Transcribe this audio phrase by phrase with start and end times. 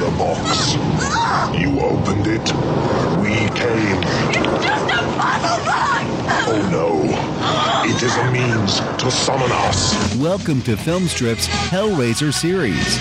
[0.00, 0.72] The box.
[1.60, 2.40] You opened it.
[3.20, 4.00] We came.
[4.32, 6.04] It's just a puzzle box!
[6.48, 7.04] Oh no.
[7.84, 10.16] It is a means to summon us.
[10.16, 12.96] Welcome to Filmstrip's Hellraiser series.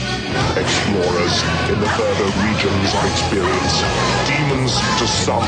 [0.60, 1.36] Explorers
[1.72, 3.80] in the further regions of experience.
[4.28, 5.48] Demons to some,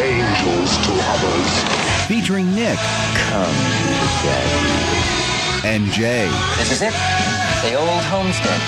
[0.00, 2.08] angels to others.
[2.08, 2.78] Featuring Nick
[3.28, 5.68] Come, you daddy.
[5.68, 6.28] and Jay.
[6.56, 7.31] This is it.
[7.62, 8.60] The old homestead.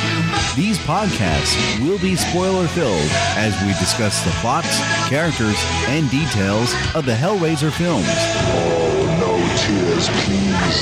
[0.56, 5.56] These podcasts will be spoiler filled as we discuss the plots, characters,
[5.88, 8.06] and details of the Hellraiser films.
[8.08, 9.34] Oh, no
[9.66, 10.78] tears, please.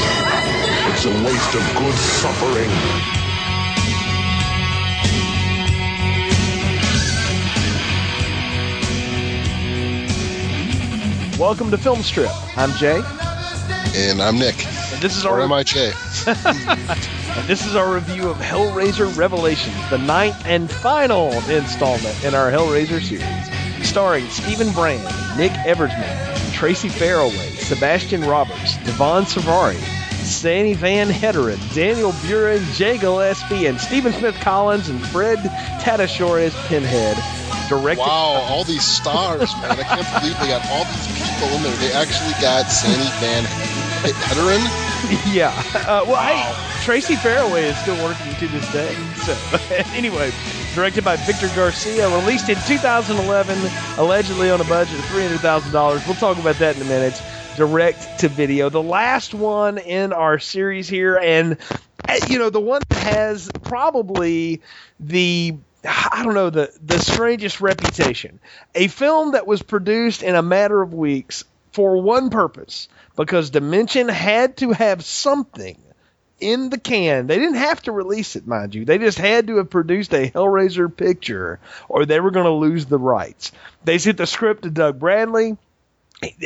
[0.92, 2.68] It's a waste of good suffering.
[11.38, 12.30] Welcome to Film Strip.
[12.58, 13.00] I'm Jay.
[13.96, 14.64] And I'm Nick.
[14.92, 15.92] And this is Or our am I Jay?
[17.36, 22.50] and this is our review of Hellraiser Revelations, the ninth and final installment in our
[22.50, 25.02] Hellraiser series, starring Stephen Brand,
[25.36, 29.80] Nick Eversman, Tracey Fairaway, Sebastian Roberts, Devon Sorvari,
[30.22, 35.38] Sandy Van Heteren, Daniel Buran, Jay Gillespie, and Stephen Smith Collins and Fred
[35.80, 37.16] Tatasciore as Pinhead.
[37.68, 39.70] Directed Wow, all these stars, man.
[39.72, 41.76] I can't believe they got all these people in there.
[41.76, 43.44] They actually got Sandy Van
[44.04, 44.81] Heteren.
[45.32, 45.50] Yeah.
[45.74, 48.94] Uh, well, hey, Tracey Fairaway is still working to this day.
[49.22, 49.36] So,
[49.94, 50.32] anyway,
[50.74, 56.06] directed by Victor Garcia, released in 2011, allegedly on a budget of $300,000.
[56.06, 57.22] We'll talk about that in a minute.
[57.54, 58.68] Direct to video.
[58.68, 61.56] The last one in our series here, and,
[62.08, 64.60] uh, you know, the one that has probably
[64.98, 68.40] the I don't know the the strangest reputation.
[68.74, 74.08] A film that was produced in a matter of weeks for one purpose because Dimension
[74.08, 75.78] had to have something
[76.40, 77.26] in the can.
[77.28, 78.84] They didn't have to release it, mind you.
[78.84, 82.86] They just had to have produced a Hellraiser picture or they were going to lose
[82.86, 83.52] the rights.
[83.84, 85.56] They sent the script to Doug Bradley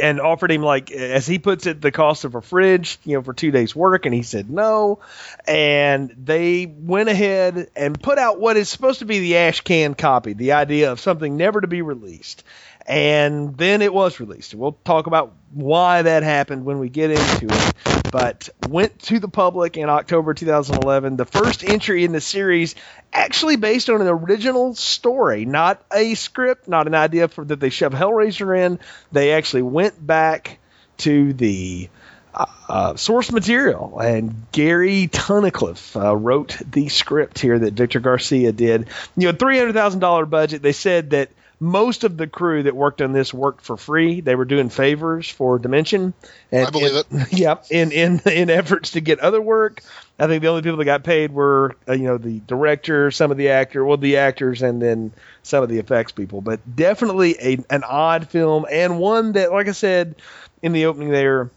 [0.02, 3.22] and offered him like as he puts it the cost of a fridge you know
[3.22, 4.98] for two days work and he said no
[5.46, 9.94] and they went ahead and put out what is supposed to be the ash can
[9.94, 12.42] copy the idea of something never to be released
[12.86, 17.46] and then it was released we'll talk about why that happened when we get into
[17.48, 17.74] it
[18.10, 22.74] but went to the public in October 2011 the first entry in the series
[23.12, 27.70] actually based on an original story, not a script, not an idea for that they
[27.70, 28.78] shove Hellraiser in.
[29.12, 30.58] They actually went back
[30.98, 31.88] to the
[32.34, 38.52] uh, uh, source material, and Gary Tunnicliffe uh, wrote the script here that Victor Garcia
[38.52, 38.88] did.
[39.16, 40.62] You know, three hundred thousand dollar budget.
[40.62, 44.20] They said that most of the crew that worked on this worked for free.
[44.20, 46.12] They were doing favors for Dimension.
[46.52, 47.06] And, I believe it.
[47.32, 49.82] Yep, in in in efforts to get other work.
[50.18, 53.30] I think the only people that got paid were uh, you know the director, some
[53.30, 55.12] of the actor, well the actors, and then
[55.42, 56.40] some of the effects people.
[56.40, 60.16] But definitely a an odd film and one that, like I said
[60.62, 61.50] in the opening, there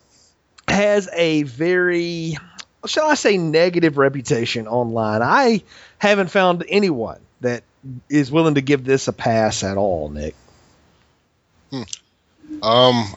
[0.68, 2.38] has a very
[2.86, 5.22] shall I say negative reputation online.
[5.22, 5.64] I
[5.98, 7.64] haven't found anyone that
[8.10, 10.36] is willing to give this a pass at all, Nick.
[11.72, 11.84] Um,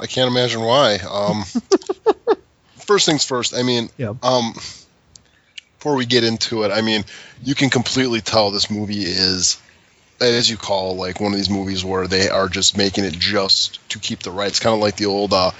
[0.00, 0.96] I can't imagine why.
[0.96, 1.44] Um,
[2.76, 3.54] first things first.
[3.54, 4.14] I mean, Yeah.
[4.22, 4.52] um,
[5.78, 7.04] before we get into it, I mean,
[7.42, 9.60] you can completely tell this movie is,
[10.20, 13.86] as you call, like one of these movies where they are just making it just
[13.90, 15.50] to keep the rights, kind of like the old uh,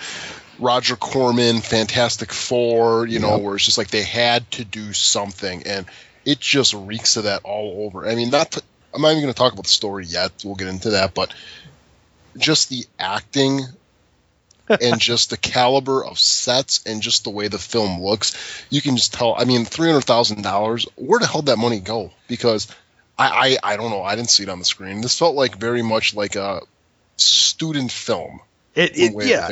[0.61, 5.65] Roger Corman Fantastic Four, you know, where it's just like they had to do something,
[5.67, 5.87] and
[6.25, 8.07] it just reeks of that all over.
[8.09, 8.53] I mean, not.
[8.53, 8.63] To,
[8.95, 10.33] I'm not even going to talk about the story yet.
[10.45, 11.33] We'll get into that, but
[12.37, 13.61] just the acting
[14.81, 18.97] and just the caliber of sets and just the way the film looks, you can
[18.97, 19.35] just tell.
[19.37, 20.87] I mean, three hundred thousand dollars.
[20.97, 22.13] Where the hell did that money go?
[22.29, 22.69] Because
[23.19, 24.03] I, I I don't know.
[24.03, 25.01] I didn't see it on the screen.
[25.01, 26.61] This felt like very much like a
[27.17, 28.41] student film.
[28.75, 29.51] It, it yeah.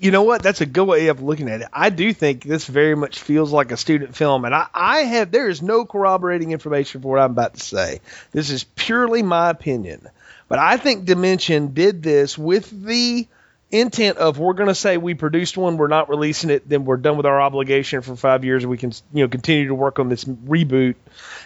[0.00, 0.42] You know what?
[0.42, 1.68] That's a good way of looking at it.
[1.74, 5.30] I do think this very much feels like a student film, and I, I have
[5.30, 8.00] there is no corroborating information for what I'm about to say.
[8.32, 10.08] This is purely my opinion,
[10.48, 13.28] but I think Dimension did this with the
[13.70, 16.96] intent of we're going to say we produced one, we're not releasing it, then we're
[16.96, 20.08] done with our obligation for five years, we can you know continue to work on
[20.08, 20.96] this reboot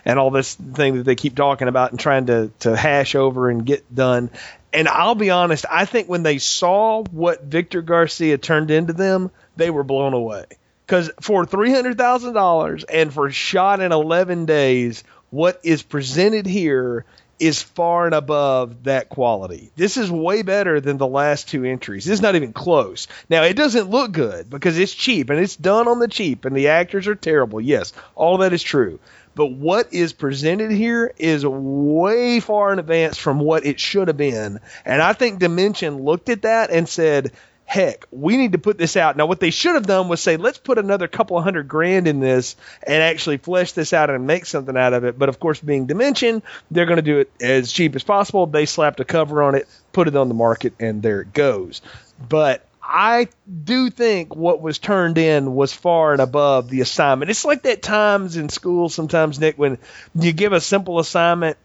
[0.04, 3.50] and all this thing that they keep talking about and trying to to hash over
[3.50, 4.30] and get done.
[4.74, 9.30] And I'll be honest, I think when they saw what Victor Garcia turned into them,
[9.56, 10.46] they were blown away.
[10.84, 16.44] Because for three hundred thousand dollars and for shot in eleven days, what is presented
[16.46, 17.04] here
[17.38, 19.70] is far and above that quality.
[19.76, 22.04] This is way better than the last two entries.
[22.04, 23.08] This is not even close.
[23.28, 26.56] Now, it doesn't look good because it's cheap and it's done on the cheap and
[26.56, 27.60] the actors are terrible.
[27.60, 29.00] Yes, all that is true.
[29.34, 34.16] But what is presented here is way far in advance from what it should have
[34.16, 34.60] been.
[34.84, 37.32] And I think Dimension looked at that and said,
[37.66, 39.16] heck, we need to put this out.
[39.16, 42.20] Now, what they should have done was say, let's put another couple hundred grand in
[42.20, 45.19] this and actually flesh this out and make something out of it.
[45.19, 48.46] But of course, being Dimension, they're going to do it as cheap as possible.
[48.46, 51.81] They slapped a cover on it, put it on the market, and there it goes.
[52.28, 53.28] But I
[53.64, 57.31] do think what was turned in was far and above the assignment.
[57.31, 59.78] It's like that times in school sometimes, Nick, when
[60.14, 61.56] you give a simple assignment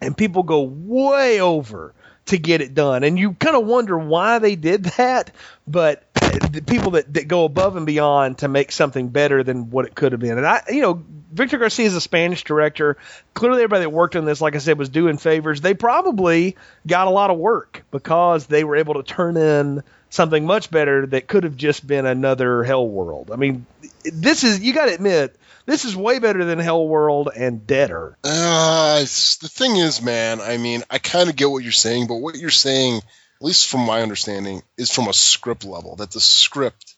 [0.00, 1.94] and people go way over
[2.26, 3.04] to get it done.
[3.04, 5.32] And you kind of wonder why they did that,
[5.66, 9.86] but the people that, that go above and beyond to make something better than what
[9.86, 10.38] it could have been.
[10.38, 11.02] And I, you know,
[11.32, 12.98] Victor Garcia is a Spanish director.
[13.34, 15.60] Clearly, everybody that worked on this, like I said, was doing favors.
[15.60, 20.44] They probably got a lot of work because they were able to turn in something
[20.44, 23.30] much better that could have just been another Hell World.
[23.32, 23.64] I mean,
[24.04, 28.18] this is you got to admit this is way better than Hell World and Deader.
[28.24, 30.40] Uh, the thing is, man.
[30.40, 33.02] I mean, I kind of get what you're saying, but what you're saying, at
[33.40, 35.96] least from my understanding, is from a script level.
[35.96, 36.96] That the script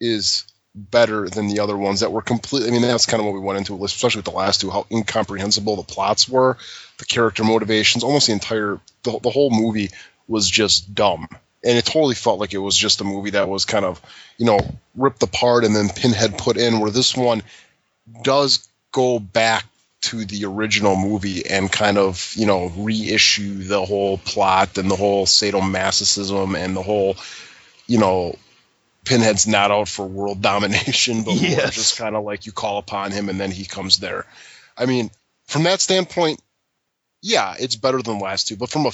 [0.00, 0.44] is
[0.74, 2.68] better than the other ones that were completely.
[2.68, 4.70] I mean, that's kind of what we went into, especially with the last two.
[4.70, 6.58] How incomprehensible the plots were,
[6.98, 9.90] the character motivations, almost the entire the, the whole movie
[10.28, 11.28] was just dumb
[11.66, 14.00] and it totally felt like it was just a movie that was kind of
[14.38, 14.58] you know
[14.94, 17.42] ripped apart and then pinhead put in where this one
[18.22, 19.64] does go back
[20.02, 24.96] to the original movie and kind of you know reissue the whole plot and the
[24.96, 27.16] whole sadomasochism and the whole
[27.86, 28.36] you know
[29.04, 31.74] pinhead's not out for world domination but Yes.
[31.74, 34.26] just kind of like you call upon him and then he comes there
[34.78, 35.10] i mean
[35.46, 36.40] from that standpoint
[37.22, 38.90] yeah it's better than the last two but from a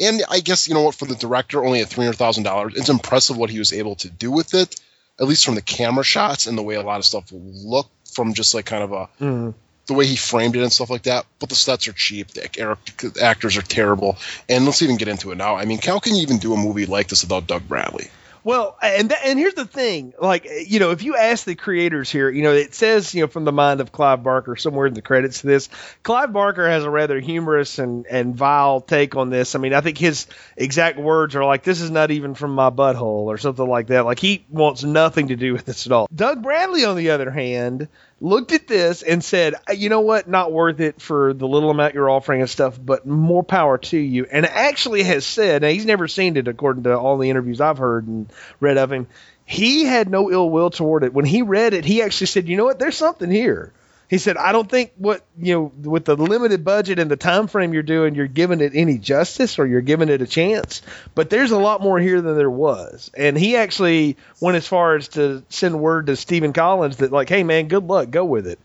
[0.00, 2.74] and I guess you know what, for the director, only at three hundred thousand dollars,
[2.76, 4.80] it's impressive what he was able to do with it.
[5.20, 8.32] At least from the camera shots and the way a lot of stuff look from
[8.34, 9.54] just like kind of a Mm.
[9.86, 11.26] the way he framed it and stuff like that.
[11.38, 12.28] But the sets are cheap.
[12.28, 14.16] The ac- actors are terrible.
[14.48, 15.56] And let's even get into it now.
[15.56, 18.08] I mean, how can you even do a movie like this without Doug Bradley?
[18.42, 22.10] Well, and that, and here's the thing, like you know, if you ask the creators
[22.10, 24.94] here, you know, it says you know from the mind of Clive Barker somewhere in
[24.94, 25.68] the credits to this.
[26.02, 29.54] Clive Barker has a rather humorous and and vile take on this.
[29.54, 30.26] I mean, I think his
[30.56, 34.06] exact words are like, "This is not even from my butthole" or something like that.
[34.06, 36.08] Like he wants nothing to do with this at all.
[36.14, 37.88] Doug Bradley, on the other hand,
[38.20, 40.28] looked at this and said, uh, "You know what?
[40.28, 43.98] Not worth it for the little amount you're offering and stuff, but more power to
[43.98, 47.60] you." And actually has said, now he's never seen it according to all the interviews
[47.60, 48.30] I've heard and
[48.60, 49.06] read of him.
[49.44, 51.12] He had no ill will toward it.
[51.12, 52.78] When he read it, he actually said, "You know what?
[52.78, 53.72] There's something here."
[54.10, 57.46] He said, "I don't think what you know with the limited budget and the time
[57.46, 60.82] frame you're doing, you're giving it any justice or you're giving it a chance.
[61.14, 64.96] But there's a lot more here than there was." And he actually went as far
[64.96, 68.48] as to send word to Stephen Collins that, like, "Hey man, good luck, go with
[68.48, 68.58] it."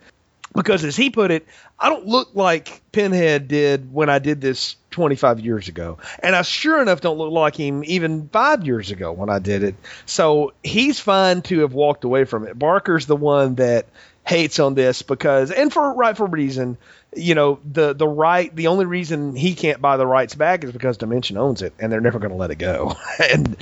[0.56, 1.46] Because as he put it,
[1.78, 5.98] I don't look like Pinhead did when I did this 25 years ago.
[6.20, 9.62] And I sure enough don't look like him even five years ago when I did
[9.62, 9.76] it.
[10.06, 12.58] So he's fine to have walked away from it.
[12.58, 13.88] Barker's the one that
[14.26, 16.78] hates on this because, and for rightful reason,
[17.14, 20.72] you know, the, the right, the only reason he can't buy the rights back is
[20.72, 22.96] because Dimension owns it and they're never going to let it go.
[23.32, 23.58] and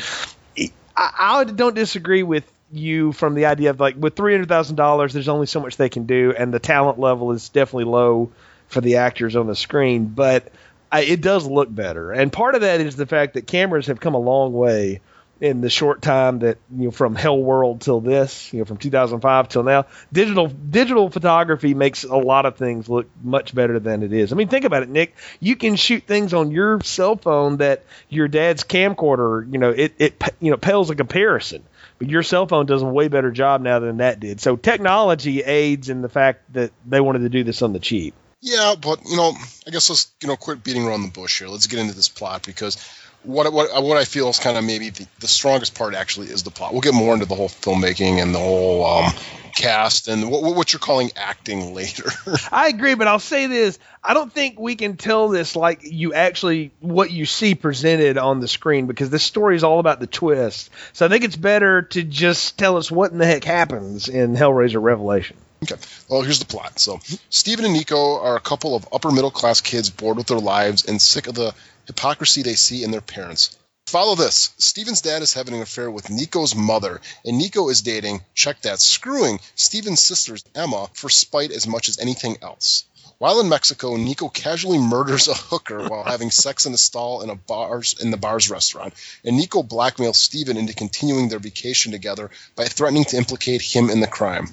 [0.95, 4.75] I, I don't disagree with you from the idea of like with three hundred thousand
[4.75, 8.31] dollars, there's only so much they can do, and the talent level is definitely low
[8.68, 10.06] for the actors on the screen.
[10.07, 10.51] But
[10.94, 14.00] I, it does look better, and part of that is the fact that cameras have
[14.00, 15.02] come a long way
[15.42, 18.78] in the short time that you know from Hell World till this, you know, from
[18.78, 19.88] 2005 till now.
[20.14, 24.31] Digital digital photography makes a lot of things look much better than it is.
[24.31, 25.16] I mean, think about it, Nick.
[25.40, 29.95] You can shoot things on your cell phone that your dad's camcorder, you know, it
[29.97, 31.64] it you know pales in comparison.
[31.97, 34.40] But your cell phone does a way better job now than that did.
[34.42, 38.14] So technology aids in the fact that they wanted to do this on the cheap.
[38.45, 39.33] Yeah, but you know,
[39.66, 41.47] I guess let's you know quit beating around the bush here.
[41.47, 42.76] Let's get into this plot because
[43.23, 46.44] what what what I feel is kind of maybe the, the strongest part actually is
[46.44, 46.73] the plot.
[46.73, 49.14] We'll get more into the whole filmmaking and the whole um,
[49.56, 52.09] cast and what what you're calling acting later.
[52.52, 56.14] I agree, but I'll say this: I don't think we can tell this like you
[56.14, 60.07] actually what you see presented on the screen because this story is all about the
[60.07, 60.69] twist.
[60.92, 64.35] So I think it's better to just tell us what in the heck happens in
[64.35, 65.38] Hellraiser Revelation.
[65.64, 65.82] Okay.
[66.10, 66.80] Well, here's the plot.
[66.80, 70.40] So, Stephen and Nico are a couple of upper middle class kids bored with their
[70.40, 71.54] lives and sick of the
[71.88, 73.58] hypocrisy they see in their parents.
[73.88, 74.52] Follow this.
[74.58, 78.80] Stephen's dad is having an affair with Nico's mother, and Nico is dating, check that,
[78.80, 82.86] screwing Stephen's sister, Emma, for spite as much as anything else.
[83.20, 87.30] While in Mexico, Nico casually murders a hooker while having sex in a stall in
[87.30, 88.94] a bar's in the bar's restaurant,
[89.24, 94.00] and Nico blackmails Stephen into continuing their vacation together by threatening to implicate him in
[94.00, 94.50] the crime.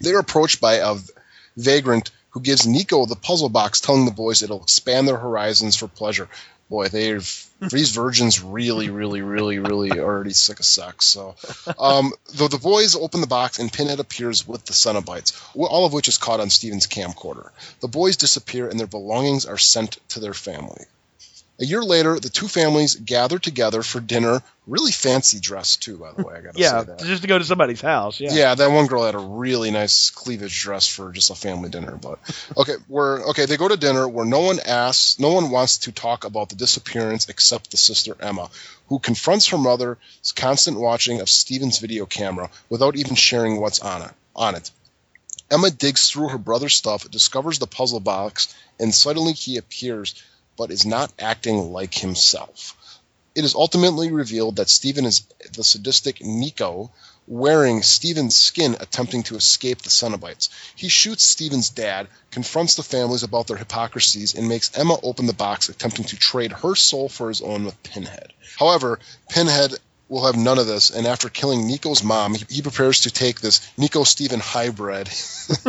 [0.00, 0.96] They're approached by a
[1.56, 5.88] Vagrant, who gives Nico the puzzle box, telling the boys it'll expand their horizons for
[5.88, 6.28] pleasure.
[6.70, 11.06] Boy, they've these virgins really, really, really, really already sick of sex.
[11.06, 11.36] So,
[11.78, 15.92] um, though the boys open the box and Pinhead appears with the Cenobites, all of
[15.92, 17.50] which is caught on Steven's camcorder.
[17.80, 20.84] The boys disappear and their belongings are sent to their family.
[21.62, 24.42] A year later, the two families gather together for dinner.
[24.66, 26.34] Really fancy dress too, by the way.
[26.34, 26.98] I gotta Yeah, say that.
[27.04, 28.18] just to go to somebody's house.
[28.18, 28.32] Yeah.
[28.32, 31.92] Yeah, that one girl had a really nice cleavage dress for just a family dinner.
[31.92, 32.18] But
[32.56, 33.46] okay, we're okay.
[33.46, 36.56] They go to dinner where no one asks, no one wants to talk about the
[36.56, 38.50] disappearance except the sister Emma,
[38.88, 39.98] who confronts her mother's
[40.34, 44.10] constant watching of Steven's video camera without even sharing what's on it.
[44.34, 44.68] On it,
[45.48, 50.20] Emma digs through her brother's stuff, discovers the puzzle box, and suddenly he appears,
[50.56, 52.76] but is not acting like himself.
[53.34, 55.22] It is ultimately revealed that Steven is
[55.54, 56.90] the sadistic Nico,
[57.26, 60.50] wearing Steven's skin attempting to escape the Cenobites.
[60.76, 65.32] He shoots Steven's dad, confronts the families about their hypocrisies, and makes Emma open the
[65.32, 68.32] box, attempting to trade her soul for his own with Pinhead.
[68.58, 68.98] However,
[69.30, 69.78] Pinhead
[70.12, 73.40] will have none of this, and after killing Nico's mom, he, he prepares to take
[73.40, 75.06] this Nico Steven hybrid.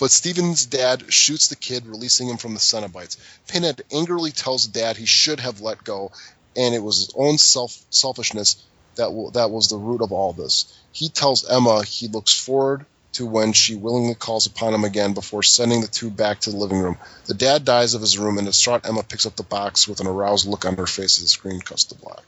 [0.00, 3.16] but Steven's dad shoots the kid, releasing him from the Cenobites.
[3.46, 6.10] Pinhead angrily tells dad he should have let go,
[6.56, 8.56] and it was his own self selfishness
[8.96, 10.76] that w- that was the root of all this.
[10.90, 15.44] He tells Emma he looks forward to when she willingly calls upon him again before
[15.44, 16.98] sending the two back to the living room.
[17.26, 20.08] The dad dies of his room, and distraught Emma picks up the box with an
[20.08, 22.24] aroused look on her face as the screen cuts to black.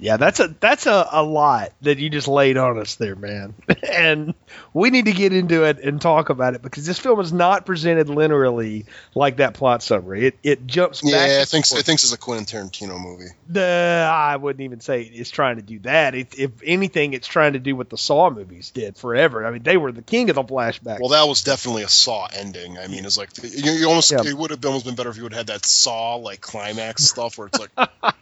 [0.00, 3.54] Yeah, that's a that's a, a lot that you just laid on us there, man.
[3.92, 4.34] and
[4.72, 7.66] we need to get into it and talk about it because this film is not
[7.66, 10.26] presented linearly like that plot summary.
[10.28, 11.10] It it jumps back.
[11.12, 11.66] Yeah, I and think.
[11.72, 13.30] I think it's a Quentin Tarantino movie.
[13.48, 16.14] The I wouldn't even say it's trying to do that.
[16.14, 19.46] It, if anything, it's trying to do what the Saw movies did forever.
[19.46, 21.00] I mean, they were the king of the flashback.
[21.00, 22.78] Well, that was definitely a Saw ending.
[22.78, 24.22] I mean, it's like you, you almost Yeah.
[24.24, 27.04] it would have almost been better if you would have had that Saw like climax
[27.04, 27.90] stuff where it's like,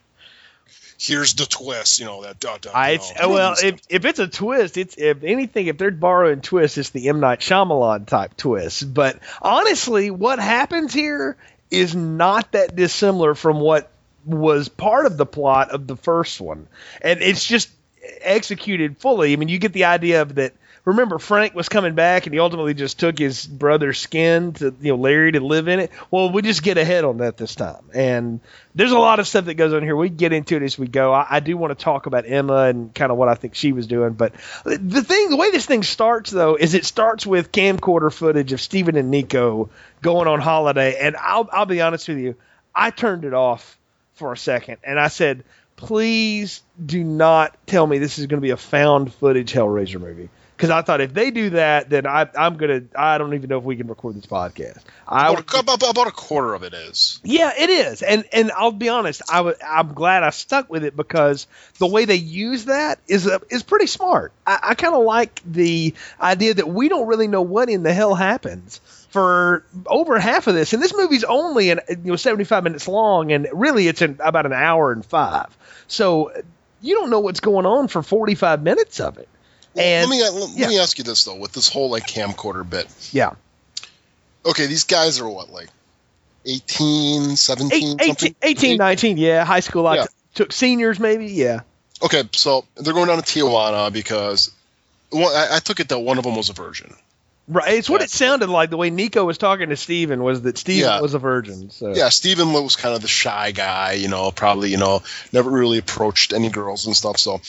[0.98, 2.40] here's the twist, you know that.
[2.40, 5.68] Duh, duh, I, you it's, know, well, if, if it's a twist, it's if anything,
[5.68, 8.92] if they're borrowing twists, it's the M Night Shyamalan type twist.
[8.92, 11.36] But honestly, what happens here
[11.70, 13.90] is not that dissimilar from what
[14.24, 16.66] was part of the plot of the first one,
[17.00, 17.70] and it's just
[18.20, 19.32] executed fully.
[19.32, 20.52] I mean, you get the idea of that.
[20.88, 24.92] Remember, Frank was coming back, and he ultimately just took his brother's skin to you
[24.92, 25.90] know Larry to live in it.
[26.10, 28.40] Well, we just get ahead on that this time, and
[28.74, 29.94] there's a lot of stuff that goes on here.
[29.94, 31.12] We get into it as we go.
[31.12, 33.72] I, I do want to talk about Emma and kind of what I think she
[33.72, 34.32] was doing, but
[34.64, 38.60] the thing, the way this thing starts though, is it starts with camcorder footage of
[38.62, 39.68] Stephen and Nico
[40.00, 42.34] going on holiday, and I'll I'll be honest with you,
[42.74, 43.76] I turned it off
[44.14, 45.44] for a second, and I said,
[45.76, 50.30] please do not tell me this is going to be a found footage Hellraiser movie.
[50.58, 52.82] Because I thought if they do that, then I, I'm gonna.
[52.96, 54.80] I don't even know if we can record this podcast.
[55.06, 57.20] I about, a, about, a quarter of it is.
[57.22, 60.96] yeah, it is, and and I'll be honest, I I'm glad I stuck with it
[60.96, 61.46] because
[61.78, 64.32] the way they use that is uh, is pretty smart.
[64.44, 67.92] I, I kind of like the idea that we don't really know what in the
[67.92, 72.64] hell happens for over half of this, and this movie's only an you know 75
[72.64, 76.32] minutes long, and really it's in about an hour and five, so
[76.80, 79.28] you don't know what's going on for 45 minutes of it.
[79.76, 80.68] And let me let, yeah.
[80.68, 82.86] me ask you this though, with this whole like camcorder bit.
[83.12, 83.32] yeah,
[84.44, 85.68] Okay, these guys are what like
[86.46, 89.86] 18, 17, Eight, 18, 18, 19, yeah, high school.
[89.86, 90.02] I Yeah.
[90.04, 91.60] t- took seniors maybe, yeah.
[92.02, 94.50] Okay, so they're going down to Tijuana because
[95.10, 96.94] well, I, I took it that one of them was a virgin.
[97.48, 97.74] Right.
[97.74, 98.04] It's what Yeah.
[98.04, 98.68] it sounded like.
[98.70, 101.00] The way Nico was talking to Steven was that Steven Yeah.
[101.00, 101.70] was a virgin.
[101.70, 105.50] So Yeah, Stephen was kind of the shy guy, you know, probably, you know, never
[105.50, 107.16] really approached any girls and stuff.
[107.18, 107.40] So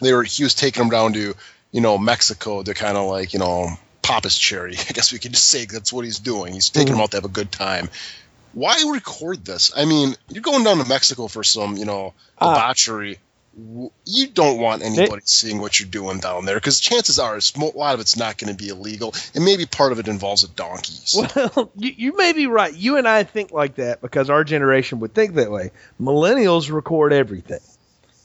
[0.00, 1.34] they were he was taking them down to,
[1.76, 3.68] you know, Mexico to kind of like, you know,
[4.00, 4.76] pop his cherry.
[4.88, 6.54] I guess we could just say that's what he's doing.
[6.54, 7.90] He's taking them out to have a good time.
[8.54, 9.70] Why record this?
[9.76, 13.18] I mean, you're going down to Mexico for some, you know, Uh, debauchery.
[13.58, 17.64] W you don't want anybody seeing what you're doing down there because chances are a
[17.76, 20.48] lot of it's not going to be illegal, and maybe part of it involves a
[20.48, 21.14] donkeys.
[21.36, 22.74] Well, you, you may be right.
[22.74, 25.72] You and I think like that because our generation would think that way.
[26.00, 27.60] Millennials record everything.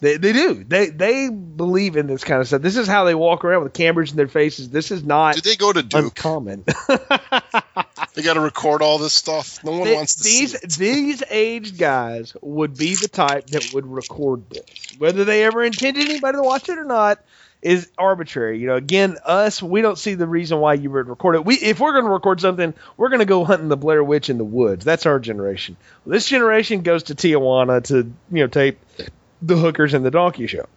[0.01, 0.63] They, they do.
[0.63, 2.61] They they believe in this kind of stuff.
[2.61, 4.69] This is how they walk around with cameras in their faces.
[4.69, 6.01] This is not Did they go to Duke?
[6.03, 6.65] uncommon.
[8.13, 9.63] They got to record all this stuff.
[9.63, 13.87] No one Th- wants to these these aged guys would be the type that would
[13.87, 14.95] record this.
[14.97, 17.19] Whether they ever intended anybody to watch it or not
[17.61, 18.59] is arbitrary.
[18.59, 21.45] You know, again, us we don't see the reason why you would record it.
[21.45, 24.29] We if we're going to record something, we're going to go hunting the Blair Witch
[24.29, 24.83] in the woods.
[24.83, 25.77] That's our generation.
[26.05, 27.95] This generation goes to Tijuana to
[28.29, 28.77] you know tape
[29.41, 30.67] the hookers and the donkey show.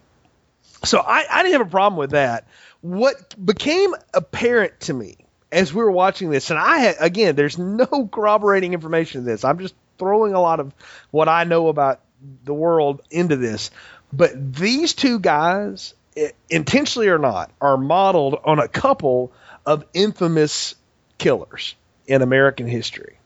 [0.85, 2.47] So I, I didn't have a problem with that.
[2.80, 5.16] What became apparent to me
[5.50, 9.44] as we were watching this, and I had, again, there's no corroborating information in this.
[9.44, 10.75] I'm just throwing a lot of
[11.11, 12.00] what I know about
[12.44, 13.71] the world into this.
[14.12, 15.94] But these two guys,
[16.49, 19.33] intentionally or not, are modeled on a couple
[19.66, 20.75] of infamous
[21.18, 21.75] killers
[22.06, 23.18] in American history.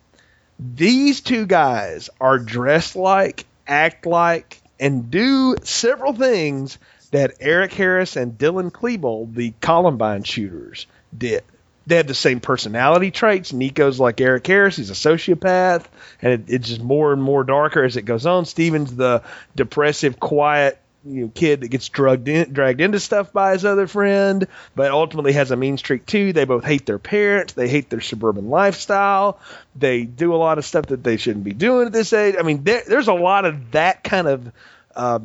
[0.59, 6.79] These two guys are dressed like, act like, and do several things
[7.11, 11.43] that Eric Harris and Dylan Klebold, the Columbine shooters, did.
[11.87, 13.55] They have the same personality traits.
[13.55, 15.87] Nico's like Eric Harris; he's a sociopath,
[16.21, 18.45] and it, it's just more and more darker as it goes on.
[18.45, 19.23] Steven's the
[19.57, 20.79] depressive, quiet
[21.15, 24.91] you know, kid that gets drugged in, dragged into stuff by his other friend, but
[24.91, 26.33] ultimately has a mean streak too.
[26.33, 27.53] They both hate their parents.
[27.53, 29.39] They hate their suburban lifestyle.
[29.77, 32.37] They do a lot of stuff that they shouldn't be doing at this age.
[32.39, 34.53] I mean, there, there's a lot of that kind of.
[34.95, 35.21] Uh,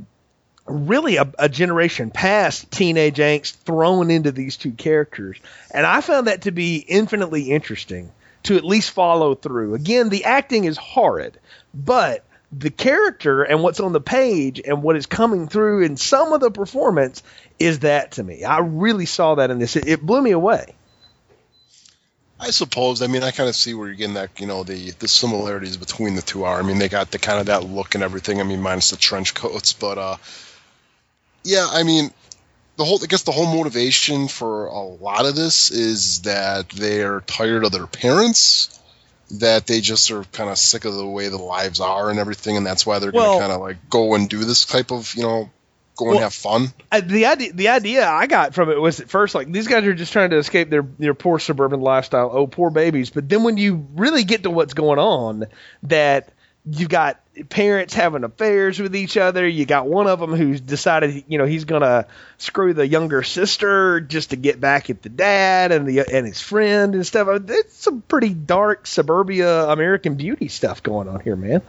[0.66, 5.38] really a, a generation past teenage angst thrown into these two characters.
[5.72, 8.12] And I found that to be infinitely interesting
[8.44, 9.74] to at least follow through.
[9.74, 11.40] Again, the acting is horrid,
[11.74, 12.24] but
[12.60, 16.42] the character and what's on the page and what is coming through in some of
[16.42, 17.24] the performance
[17.60, 18.44] is that to me.
[18.44, 19.76] I really saw that in this.
[19.76, 20.76] It, it blew me away.
[22.40, 23.02] I suppose.
[23.02, 24.40] I mean, I kind of see where you're getting that.
[24.40, 26.60] You know, the the similarities between the two are.
[26.60, 28.42] I mean, they got the kind of that look and everything.
[28.42, 30.18] I mean, minus the trench coats, but uh,
[31.44, 31.68] yeah.
[31.70, 32.12] I mean,
[32.76, 33.00] the whole.
[33.02, 37.72] I guess the whole motivation for a lot of this is that they're tired of
[37.72, 38.78] their parents.
[39.40, 42.58] That they just are kind of sick of the way the lives are and everything,
[42.58, 45.14] and that's why they're Well- gonna kind of like go and do this type of
[45.16, 45.50] you know
[45.96, 46.74] go and have fun.
[46.92, 49.84] I, the idea the idea I got from it was at first like these guys
[49.86, 52.32] are just trying to escape their their poor suburban lifestyle.
[52.34, 53.10] Oh, poor babies.
[53.10, 55.46] But then when you really get to what's going on,
[55.84, 56.30] that
[56.66, 59.48] you got parents having affairs with each other.
[59.48, 64.00] You got one of them who's decided you know he's gonna screw the younger sister
[64.00, 67.28] just to get back at the dad and the and his friend and stuff.
[67.50, 71.62] It's some pretty dark suburbia American Beauty stuff going on here, man.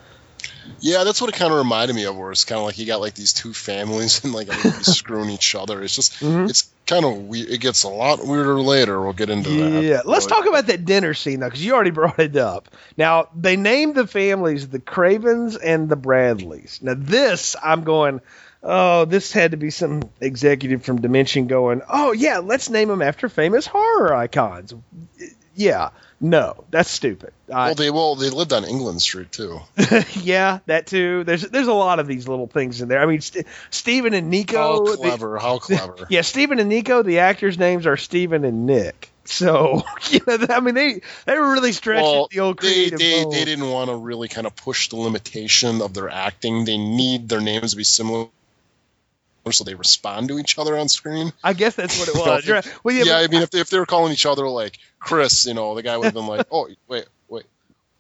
[0.80, 2.16] Yeah, that's what it kind of reminded me of.
[2.16, 5.31] Where it's kind of like you got like these two families and like everybody's screwing
[5.31, 5.83] each other.
[5.83, 6.48] It's just Mhm.
[6.50, 7.48] it's kind of weird.
[7.48, 9.00] It gets a lot weirder later.
[9.03, 9.83] We'll get into that.
[9.83, 12.68] Yeah, let's But- talk about that dinner scene though, because you already brought it up.
[12.96, 16.81] Now they named the families the Cravens and the Bradleys.
[16.83, 18.20] Now this, I'm going,
[18.62, 23.03] oh, this had to be some executive from Dimension going, oh yeah, let's name them
[23.03, 24.74] after famous horror icons.
[25.55, 25.90] Yeah,
[26.25, 27.35] no, that's stupid.
[27.53, 29.61] I- Well, they well they lived on England Street too.
[30.23, 31.23] yeah, that too.
[31.25, 33.01] There's there's a lot of these little things in there.
[33.03, 34.57] I mean, St- Stephen and Nico.
[34.57, 35.39] How the- clever!
[35.39, 36.07] how clever!
[36.09, 39.11] yeah, Stephen and Nico, the actors' names are Stephen and Nick.
[39.27, 42.99] So, you know, I mean, they they were really stretching Well, the old they creative
[42.99, 43.35] they, mold.
[43.35, 46.65] they didn't want to really kind of push the limitation of their acting.
[46.65, 48.29] They need their names to be similar,
[49.52, 51.33] so they respond to each other on screen.
[51.42, 52.46] I guess that's what it was.
[52.46, 52.78] You're right.
[52.83, 55.46] Well, yeah, Yeah, I mean, if they, if they were calling each other like Chris,
[55.46, 57.44] you know, the guy would have been like, "Oh, wait, wait."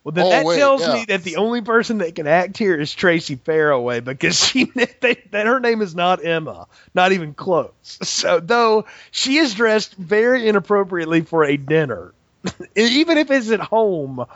[0.04, 0.94] well, then oh, that wait, tells yeah.
[0.94, 5.22] me that the only person that can act here is Tracey Fairaway because she they,
[5.30, 7.72] that her name is not Emma, not even close.
[7.82, 12.12] So, though she is dressed very inappropriately for a dinner,
[12.76, 14.26] even if it's at home,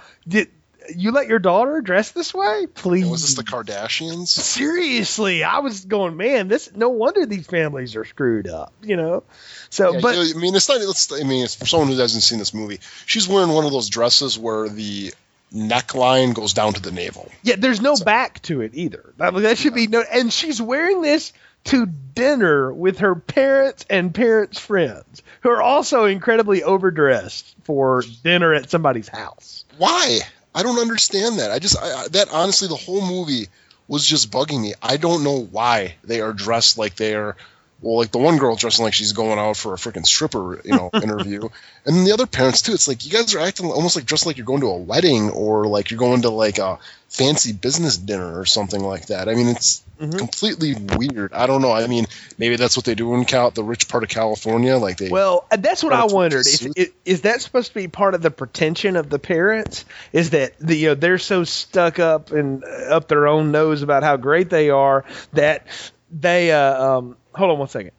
[0.95, 2.67] you let your daughter dress this way?
[2.67, 3.07] Please.
[3.07, 4.29] Was this the Kardashians?
[4.29, 9.25] seriously, I was going, man, this no wonder these families are screwed up, you know.
[9.71, 10.81] So, Yeah, but I mean, it's not.
[10.81, 12.81] It's, I mean, it's for someone who hasn't seen this movie.
[13.07, 15.13] She's wearing one of those dresses where the
[15.53, 17.31] neckline goes down to the navel.
[17.43, 19.15] yeah, there's no back to it either.
[19.17, 20.03] That, that should be no.
[20.03, 21.33] And she's wearing this
[21.65, 28.55] to dinner with her parents and parents' friends, who are also incredibly overdressed for dinner
[28.55, 29.65] at somebody's house.
[29.77, 30.21] Why?
[30.59, 31.53] I don't understand that.
[31.53, 33.47] I just I, that honestly, the whole movie
[33.87, 34.75] was just bugging me.
[34.83, 37.37] I don't know why they are dressed like they are.
[37.81, 40.73] Well, like the one girl dressing like she's going out for a freaking stripper, you
[40.73, 41.49] know, interview,
[41.85, 42.73] and then the other parents too.
[42.73, 45.31] It's like you guys are acting almost like dressed like you're going to a wedding
[45.31, 49.29] or like you're going to like a fancy business dinner or something like that.
[49.29, 50.17] I mean, it's Mhm.
[50.17, 51.33] completely weird.
[51.33, 51.73] I don't know.
[51.73, 52.07] I mean,
[52.39, 54.77] maybe that's what they do in Cal, the rich part of California.
[54.77, 56.47] Like they, Well, that's what I wondered.
[56.47, 56.69] Is,
[57.05, 57.23] is.
[57.23, 59.85] that supposed to be part of the pretension of the parents?
[60.13, 64.05] Is that the, you know they're so stuck up and up their own nose about
[64.05, 65.67] how great they are that
[66.13, 67.93] they uh, um, hold on one second.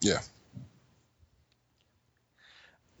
[0.00, 0.20] yeah.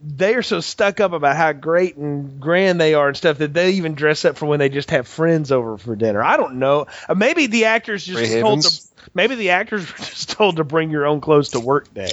[0.08, 3.54] They are so stuck up about how great and grand they are and stuff that
[3.54, 6.22] they even dress up for when they just have friends over for dinner.
[6.22, 6.86] I don't know.
[7.08, 8.80] Uh, maybe the actors just Ray told to,
[9.14, 12.10] maybe the actors were just told to bring your own clothes to work day.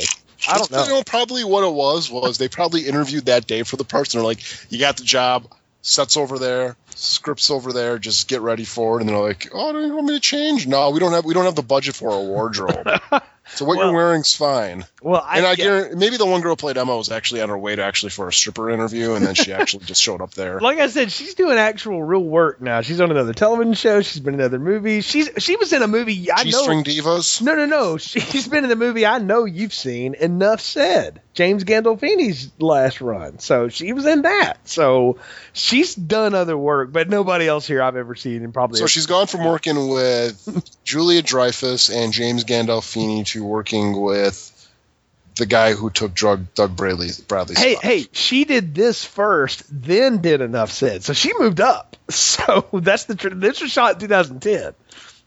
[0.47, 0.85] I don't You know.
[0.87, 4.19] know, probably what it was was they probably interviewed that day for the person.
[4.19, 4.39] They're like,
[4.71, 5.47] "You got the job.
[5.81, 7.99] Sets over there, scripts over there.
[7.99, 10.65] Just get ready for it." And they're like, "Oh, do you want me to change?
[10.67, 12.87] No, we don't have we don't have the budget for a wardrobe."
[13.55, 14.85] So what Well- you're wearing's fine.
[15.01, 15.55] Well, I, and I yeah.
[15.55, 18.29] guarantee maybe the one girl played Emma was actually on her way to actually for
[18.29, 20.61] a stripper interview, and then she actually just showed up there.
[20.61, 22.81] like I said, she's doing actual real work now.
[22.81, 24.01] She's on another television show.
[24.01, 25.03] She's been in other movies.
[25.05, 26.43] She's she was in a movie I know.
[26.43, 27.41] G-string divas.
[27.41, 27.97] No, no, no.
[27.97, 30.13] She's been in the movie I know you've seen.
[30.15, 31.21] Enough said.
[31.33, 33.39] James Gandolfini's last run.
[33.39, 34.59] So she was in that.
[34.69, 35.17] So
[35.51, 39.07] she's done other work, but nobody else here I've ever seen, and probably So she's
[39.07, 44.49] gone from working with Julia Dreyfus and James Gandolfini to working with
[45.35, 47.83] the guy who took drug Doug Bradley Bradley's Hey, spot.
[47.83, 51.03] hey, she did this first, then did enough said.
[51.03, 51.97] So she moved up.
[52.09, 54.73] So that's the this was shot in 2010.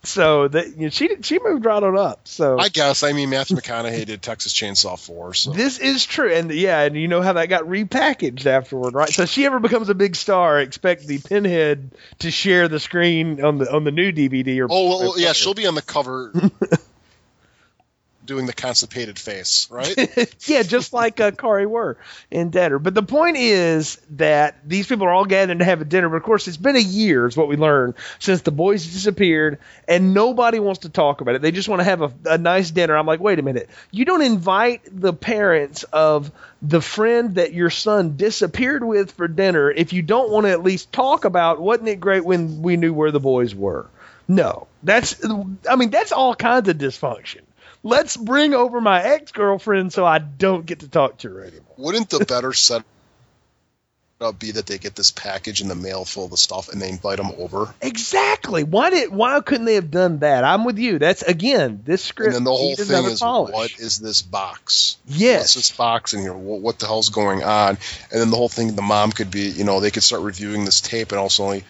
[0.03, 2.21] So that you know, she she moved right on up.
[2.27, 3.01] So I guess.
[3.03, 6.95] I mean, Matthew McConaughey did Texas Chainsaw 4, so this is true, and yeah, and
[6.95, 9.09] you know how that got repackaged afterward, right?
[9.09, 13.43] So if she ever becomes a big star, expect the Pinhead to share the screen
[13.43, 16.31] on the on the new DVD or Oh, well, yeah, she'll be on the cover
[18.27, 19.95] doing the constipated face, right?
[20.47, 21.97] yeah, just like uh, Kari were
[22.29, 22.77] in Dinner.
[22.77, 26.09] But the point is that these people are all gathered to have a dinner.
[26.09, 29.59] But of course, it's been a year, is what we learned, since the boys disappeared,
[29.87, 31.41] and nobody wants to talk about it.
[31.41, 32.95] They just want to have a, a nice dinner.
[32.95, 33.69] I'm like, wait a minute.
[33.91, 39.71] You don't invite the parents of the friend that your son disappeared with for dinner
[39.71, 42.93] if you don't want to at least talk about, wasn't it great when we knew
[42.93, 43.87] where the boys were?
[44.27, 44.67] No.
[44.83, 45.23] That's,
[45.69, 47.41] I mean, that's all kinds of dysfunction.
[47.87, 51.73] Let's bring over my ex girlfriend so I don't get to talk to her anymore.
[51.77, 52.83] Wouldn't the better setup
[54.39, 56.89] be that they get this package in the mail full of the stuff and they
[56.89, 57.73] invite them over?
[57.81, 58.65] Exactly.
[58.65, 60.43] Why did why couldn't they have done that?
[60.43, 60.99] I'm with you.
[60.99, 62.27] That's again this script.
[62.27, 63.53] And then the whole thing is, polish.
[63.53, 64.97] what is this box?
[65.05, 65.39] Yes.
[65.39, 66.33] What's this box in here?
[66.33, 67.77] What, what the hell's going on?
[68.11, 70.65] And then the whole thing, the mom could be, you know, they could start reviewing
[70.65, 71.63] this tape and also only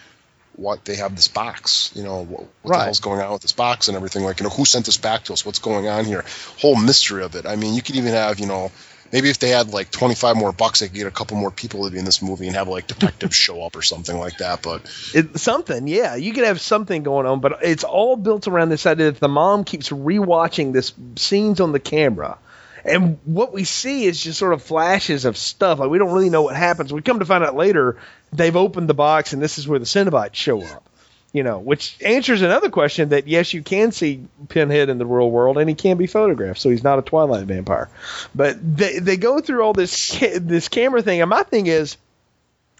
[0.57, 2.77] what they have this box, you know, what, what Right.
[2.79, 4.23] the hell's going on with this box and everything.
[4.23, 5.45] Like, you know, who sent this back to us?
[5.45, 6.25] What's going on here?
[6.59, 7.45] Whole mystery of it.
[7.45, 8.71] I mean, you could even have, you know,
[9.13, 11.85] maybe if they had like 25 more bucks, they could get a couple more people
[11.85, 14.63] to be in this movie and have like detectives show up or something like that.
[14.63, 14.81] But
[15.13, 16.15] It, something, yeah.
[16.15, 19.29] You could have something going on, but it's all built around this idea that the
[19.29, 22.39] mom keeps rewatching this scenes on the camera.
[22.87, 25.79] And what we see is just sort of flashes of stuff.
[25.79, 26.93] Like we don't really know what happens.
[26.93, 27.97] We come to find out later
[28.31, 30.83] they've opened the box and this is where the Cenobites show up.
[31.33, 35.29] You know, which answers another question that yes, you can see Pinhead in the real
[35.29, 37.89] world and he can be photographed, so he's not a Twilight vampire.
[38.33, 41.97] But they they go through all this this camera thing, and my thing is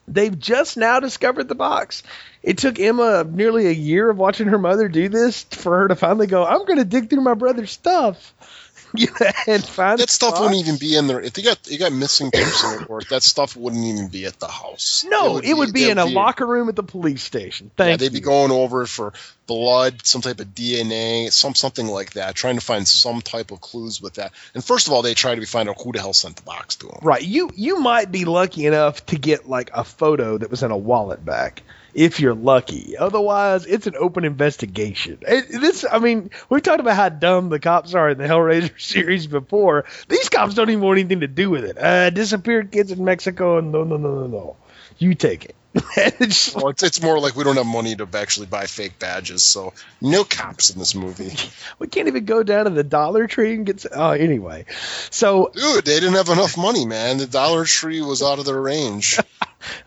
[0.08, 2.04] they've just now discovered the box.
[2.42, 5.96] It took Emma nearly a year of watching her mother do this for her to
[5.96, 8.34] finally go, I'm going to dig through my brother's stuff.
[8.98, 9.10] You
[9.48, 11.20] and that stuff wouldn't even be in there.
[11.20, 14.48] If they got you got missing person report, that stuff wouldn't even be at the
[14.48, 15.06] house.
[15.08, 17.70] No, it would be, in a it'd locker room at the police station.
[17.76, 18.22] Thank yeah, they'd you.
[18.22, 19.14] be going over for
[19.46, 23.60] blood, some type of DNA, some something like that, trying to find some type of
[23.62, 24.32] clues with that.
[24.54, 26.78] And first of all, they try to find out who the hell sent the box
[26.78, 27.00] to them.
[27.02, 27.24] Right.
[27.24, 30.78] You you might be lucky enough to get like a photo that was in a
[30.78, 31.64] wallet back.
[31.94, 35.20] If you're lucky, otherwise it's an open investigation.
[35.22, 38.80] It, this, I mean, we talked about how dumb the cops are in the Hellraiser
[38.80, 39.86] series before.
[40.08, 41.78] These cops don't even want anything to do with it.
[41.78, 44.56] Uh, disappeared kids in Mexico, and no, no, no, no, no.
[45.00, 45.56] You take it.
[45.98, 49.44] it's Well, it's, it's more like we don't have money to actually buy fake badges,
[49.44, 51.36] so no cops in this movie.
[51.80, 53.86] we can't even go down to the Dollar Tree and get.
[53.92, 54.66] Oh, anyway,
[55.10, 57.18] so Dude, they didn't have enough money, man.
[57.18, 59.20] The Dollar Tree was out of their range.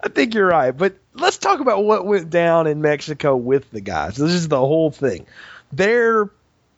[0.02, 0.72] I think you're right.
[0.76, 4.16] But let's talk about what went down in Mexico with the guys.
[4.16, 5.26] This is the whole thing.
[5.72, 6.28] They're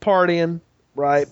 [0.00, 0.60] partying,
[0.94, 1.26] right?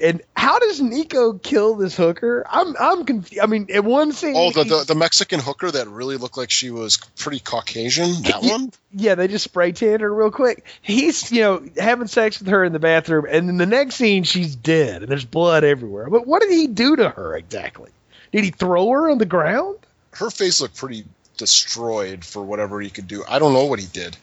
[0.00, 2.44] And how does Nico kill this hooker?
[2.50, 3.40] I'm I'm confused.
[3.40, 6.50] I mean, at one scene, Oh, the, the the Mexican hooker that really looked like
[6.50, 8.22] she was pretty Caucasian.
[8.22, 8.72] That one.
[8.92, 10.64] yeah, they just spray tan her real quick.
[10.82, 14.24] He's you know having sex with her in the bathroom, and then the next scene
[14.24, 16.10] she's dead, and there's blood everywhere.
[16.10, 17.90] But what did he do to her exactly?
[18.32, 19.78] Did he throw her on the ground?
[20.14, 21.04] Her face looked pretty
[21.36, 23.24] destroyed for whatever he could do.
[23.28, 24.16] I don't know what he did.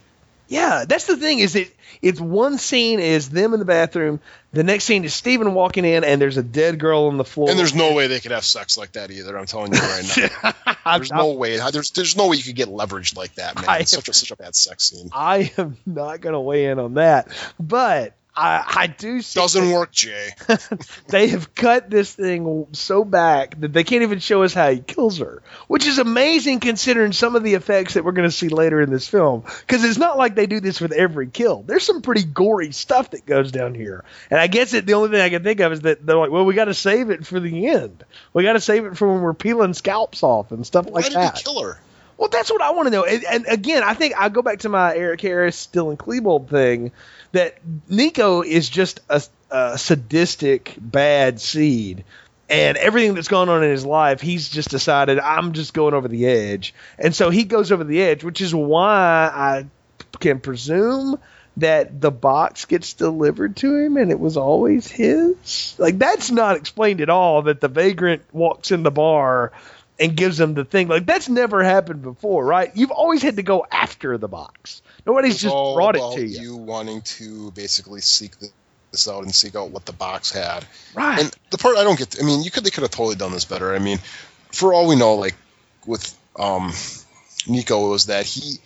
[0.47, 1.39] Yeah, that's the thing.
[1.39, 1.73] Is it?
[2.01, 4.19] It's one scene is them in the bathroom.
[4.51, 7.49] The next scene is Steven walking in, and there's a dead girl on the floor.
[7.49, 9.37] And there's no way they could have sex like that either.
[9.37, 10.73] I'm telling you right now.
[10.97, 11.57] There's no way.
[11.71, 13.81] There's there's no way you could get leveraged like that, man.
[13.81, 15.09] It's such a such a bad sex scene.
[15.13, 17.27] I am not going to weigh in on that,
[17.59, 20.29] but I, I do see Doesn't work, Jay.
[21.07, 24.79] they have cut this thing so back that they can't even show us how he
[24.79, 28.47] kills her, which is amazing considering some of the effects that we're going to see
[28.47, 29.43] later in this film.
[29.59, 31.63] Because it's not like they do this with every kill.
[31.63, 35.09] There's some pretty gory stuff that goes down here, and I guess it, the only
[35.09, 37.25] thing I can think of is that they're like, well, we got to save it
[37.25, 38.03] for the end.
[38.33, 41.05] We got to save it for when we're peeling scalps off and stuff Why like
[41.05, 41.37] did that.
[41.37, 41.79] he kill her?
[42.21, 43.03] Well, that's what I want to know.
[43.03, 46.91] And, and again, I think I go back to my Eric Harris, Dylan Klebold thing
[47.31, 47.57] that
[47.89, 52.03] Nico is just a, a sadistic, bad seed.
[52.47, 56.07] And everything that's going on in his life, he's just decided, I'm just going over
[56.07, 56.75] the edge.
[56.99, 59.65] And so he goes over the edge, which is why I
[60.19, 61.17] can presume
[61.57, 65.73] that the box gets delivered to him and it was always his.
[65.79, 69.53] Like, that's not explained at all that the vagrant walks in the bar
[70.01, 70.87] and gives them the thing.
[70.87, 72.75] Like, that's never happened before, right?
[72.75, 74.81] You've always had to go after the box.
[75.05, 76.41] Nobody's just brought it to you.
[76.41, 78.33] You wanting to basically seek
[78.91, 80.65] this out and seek out what the box had.
[80.95, 81.19] Right.
[81.19, 83.31] And the part I don't get, I mean, you could they could have totally done
[83.31, 83.75] this better.
[83.75, 83.99] I mean,
[84.51, 85.35] for all we know, like
[85.85, 86.73] with um,
[87.47, 88.59] Nico, was that he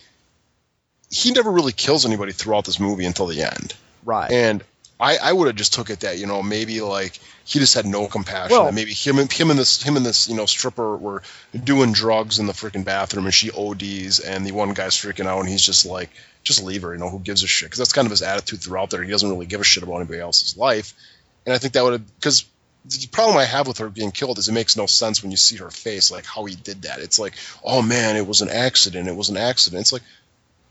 [1.12, 3.76] he never really kills anybody throughout this movie until the end.
[4.06, 4.32] right.
[4.32, 4.63] And
[4.99, 7.86] I, I would have just took it that you know maybe like he just had
[7.86, 8.58] no compassion.
[8.58, 11.21] Well- maybe him and him and this him and this you know stripper were
[11.63, 15.39] doing drugs in the freaking bathroom, and she ODs, and the one guy's freaking out,
[15.41, 16.10] and he's just like,
[16.43, 16.93] just leave her.
[16.93, 17.67] You know who gives a shit?
[17.67, 19.03] Because that's kind of his attitude throughout there.
[19.03, 20.93] He doesn't really give a shit about anybody else's life,
[21.45, 22.45] and I think that would have because
[22.88, 25.38] the problem I have with her being killed is it makes no sense when you
[25.38, 26.99] see her face, like how he did that.
[26.99, 29.08] It's like, oh man, it was an accident.
[29.10, 29.81] It was an accident.
[29.81, 30.03] It's like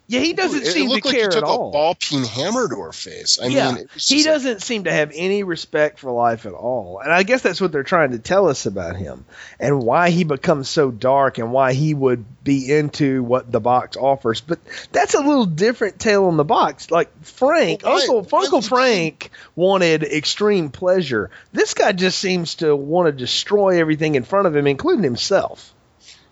[0.07, 2.69] yeah, he doesn't it seem to like care he took at a ball peen hammer
[2.69, 3.39] to her face.
[3.41, 7.01] I yeah, mean, he doesn't seem to have any respect for life at all.
[7.01, 9.25] And I guess that's what they're trying to tell us about him
[9.59, 13.97] and why he becomes so dark and why he would be into what the box
[13.97, 14.43] offers.
[14.43, 14.59] But
[14.93, 16.91] that's a little different tale on the box.
[16.91, 21.31] Like Frank, Well, Uncle why Uncle Frank wanted extreme pleasure.
[21.53, 25.74] This guy just seems to want to destroy everything in front of him, including himself.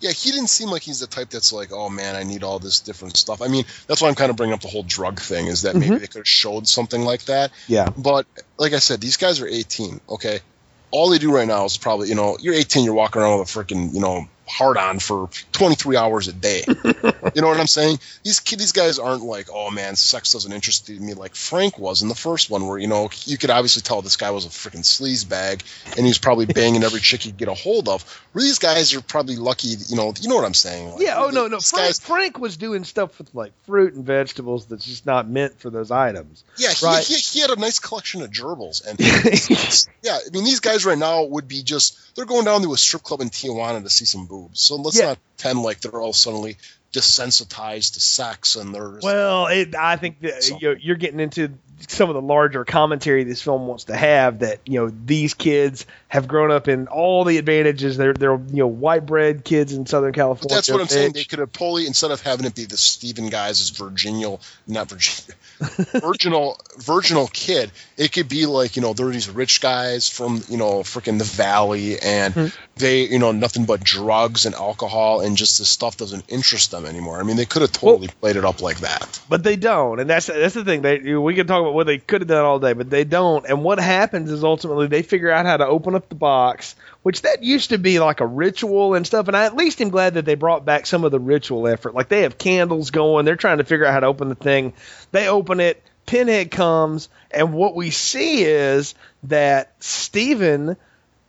[0.03, 2.59] Yeah, he didn't seem like he's the type that's like, oh man, I need all
[2.59, 3.41] this different stuff.
[3.41, 5.77] I mean, that's why I'm kind of bringing up the whole drug thing is that
[5.77, 5.81] Mhm.
[5.81, 7.53] maybe they could have showed something like that.
[7.69, 7.89] Yeah.
[7.97, 8.27] But
[8.59, 10.01] like I said, these guys are 18.
[10.09, 10.41] Okay,
[10.91, 13.55] all they do right now is probably, you know, you're 18, you're walking around with
[13.55, 16.63] a freaking, you know, hard on for 23 hours a day.
[16.67, 17.99] you know what I'm saying?
[18.25, 22.09] These these guys aren't like, oh man, sex doesn't interest me like Frank was in
[22.09, 24.83] the first one, where you know you could obviously tell this guy was a freaking
[24.85, 28.03] sleaze bag, and he was probably banging every chick he'd get a hold of.
[28.33, 30.93] Where these guys are probably lucky, you know, you know what I'm saying?
[30.93, 31.15] Like, Yeah.
[31.19, 31.61] Oh no, no.
[31.61, 35.59] Frank, guys- Frank was doing stuff with like fruit and vegetables that's just not meant
[35.61, 36.45] for those items.
[36.57, 37.05] Yeah, he, Right.
[37.05, 38.99] he, he had a nice collection of gerbils, and
[40.03, 42.77] yeah, I mean these guys right now would be just they're going down to a
[42.77, 44.61] strip club in Tijuana to see some boobs.
[44.63, 45.09] So let's Yeah.
[45.11, 46.57] not pretend like they're all suddenly
[46.93, 51.53] desensitized to sex and they're Well, it, I think that you're, you're getting into
[51.89, 54.39] some of the larger commentary this film wants to have.
[54.39, 57.97] That you know these kids have grown up in all the advantages.
[57.97, 60.55] They're they're you know white bread kids in Southern But California.
[60.55, 61.13] that's what I'm saying.
[61.13, 64.89] They could have totally instead of having it be the Stephen guys as virginal, not
[64.91, 65.35] virginal,
[66.01, 67.73] virginal, virginal kid.
[67.97, 71.19] It could be like you know there are these rich guys from you know freaking
[71.19, 72.47] the valley, and Hmm.
[72.77, 76.82] they you know nothing but drugs and alcohol, and just this stuff doesn't interest them
[76.85, 77.19] anymore.
[77.19, 79.21] I mean, they could have totally played it up like that.
[79.29, 80.83] but they don't, and that's that's the thing.
[80.83, 83.47] They we can talk about what they could have done all day, but they don't.
[83.47, 87.23] And what happens is ultimately they figure out how to open up the box, which
[87.23, 89.29] that used to be like a ritual and stuff.
[89.29, 91.95] And I at least am glad that they brought back some of the ritual effort.
[91.95, 94.73] Like they have candles going, they're trying to figure out how to open the thing.
[95.11, 95.83] They open it.
[96.05, 100.77] Pinhead comes, and what we see is that Steven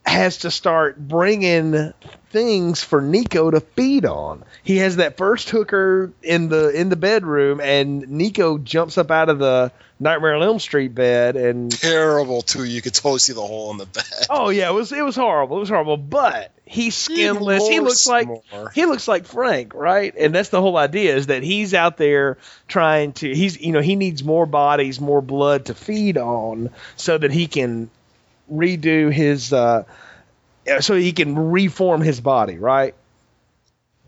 [0.04, 1.92] has to start bringing
[2.30, 4.44] things for Nico to feed on.
[4.62, 9.28] He has that first hooker in the in the bedroom, and Nico jumps up out
[9.28, 12.64] of the Nightmare on Elm Street bed, and Terrible too.
[12.64, 14.04] You could totally see the hole in the bed.
[14.28, 15.56] oh yeah, it was it was horrible.
[15.56, 17.66] It was horrible, but he's skinless.
[17.66, 18.72] He looks like s'more.
[18.72, 20.12] he looks like Frank, right?
[20.18, 22.38] And that's the whole idea is that he's out there
[22.68, 27.16] trying to he's you know he needs more bodies, more blood to feed on, so
[27.16, 27.88] that he can
[28.52, 29.84] redo his uh,
[30.80, 32.94] so he can reform his body, right?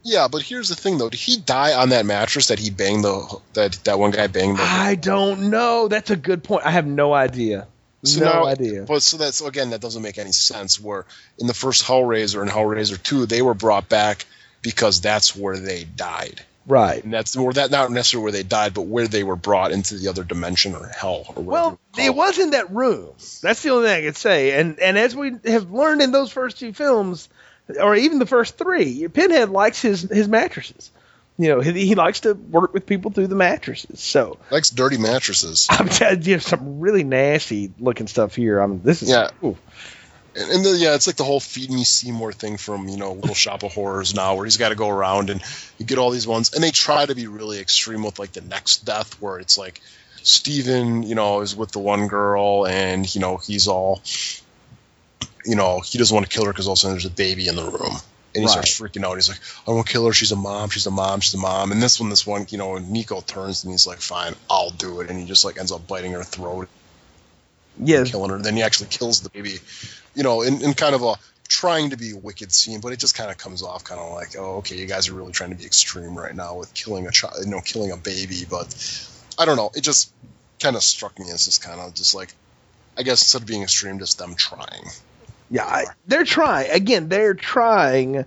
[0.03, 1.11] Yeah, but here's the thing though.
[1.11, 4.59] Did he die on that mattress that he banged the that that one guy banged
[4.59, 5.89] the I don't know.
[5.89, 6.65] That's a good point.
[6.65, 7.67] I have no idea.
[8.05, 8.83] So no now, idea.
[8.83, 10.81] But so that's again that doesn't make any sense.
[10.81, 11.07] Where
[11.39, 14.27] in the first Hellraiser and Hellraiser two, they were brought back
[14.63, 17.03] because that's where they died, Right.
[17.05, 19.97] and that's or that not necessarily where they died, but where they were brought into
[19.97, 21.25] the other dimension or hell.
[21.37, 23.13] Or Well, it was in that room.
[23.41, 24.59] That's the only thing I could say.
[24.59, 27.29] And and as we have learned in those first two films,
[27.81, 30.91] or even the first three, Pinhead likes his his mattresses.
[31.39, 34.01] You know, he, he likes to work with people through the mattresses.
[34.01, 35.67] So Likes dirty mattresses.
[35.71, 38.59] I'm telling you, some really nasty looking stuff here.
[38.59, 39.31] I'm this is Yeah.
[39.45, 39.57] ooh.
[40.37, 43.15] And, and the, yeah, it's like the whole feed me Seymour thing from you know
[43.15, 45.43] Little Shop of Horrors now, where he's got to go around and
[45.79, 48.43] you get all these ones, and they try to be really extreme with like the
[48.43, 49.81] next death, where it's like
[50.23, 54.03] Steven, you know, is with the one girl, and you know he's all,
[55.45, 57.11] you know, he doesn't want to kill her because all of a sudden there's a
[57.11, 57.97] baby in the room,
[58.35, 58.51] And he Right.
[58.51, 59.17] starts freaking out.
[59.17, 60.13] He's like, I won't kill her.
[60.13, 60.71] She's a mom.
[60.71, 61.21] She's a mom.
[61.21, 61.73] She's a mom.
[61.73, 65.01] And this one, this one, you know, Nico turns and he's like, fine, I'll do
[65.01, 65.11] it.
[65.11, 66.69] And he just like ends up biting her throat,
[67.79, 68.11] Yes.
[68.11, 68.39] killing her.
[68.39, 69.59] Then he actually kills the baby,
[70.15, 71.15] you know, in, in kind of a
[71.49, 74.13] trying to be a wicked scene, but it just kind of comes off kind of
[74.13, 77.07] like, oh, okay, you guys are really trying to be extreme right now with killing
[77.07, 78.45] a child, you know, killing a baby.
[78.49, 78.75] But
[79.39, 79.71] I don't know.
[79.75, 80.13] It just
[80.61, 82.33] kind of struck me as just kind of just like,
[82.97, 84.87] I guess instead of being extreme, just them trying.
[85.51, 86.71] Yeah, I, they're trying.
[86.71, 88.25] Again, they're trying,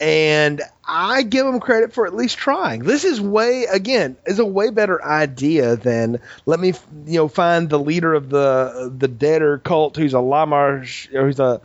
[0.00, 2.80] and I give them credit for at least trying.
[2.82, 6.72] This is way again is a way better idea than let me
[7.06, 11.38] you know find the leader of the the Deader cult who's a LeMarchand or who's
[11.38, 11.60] a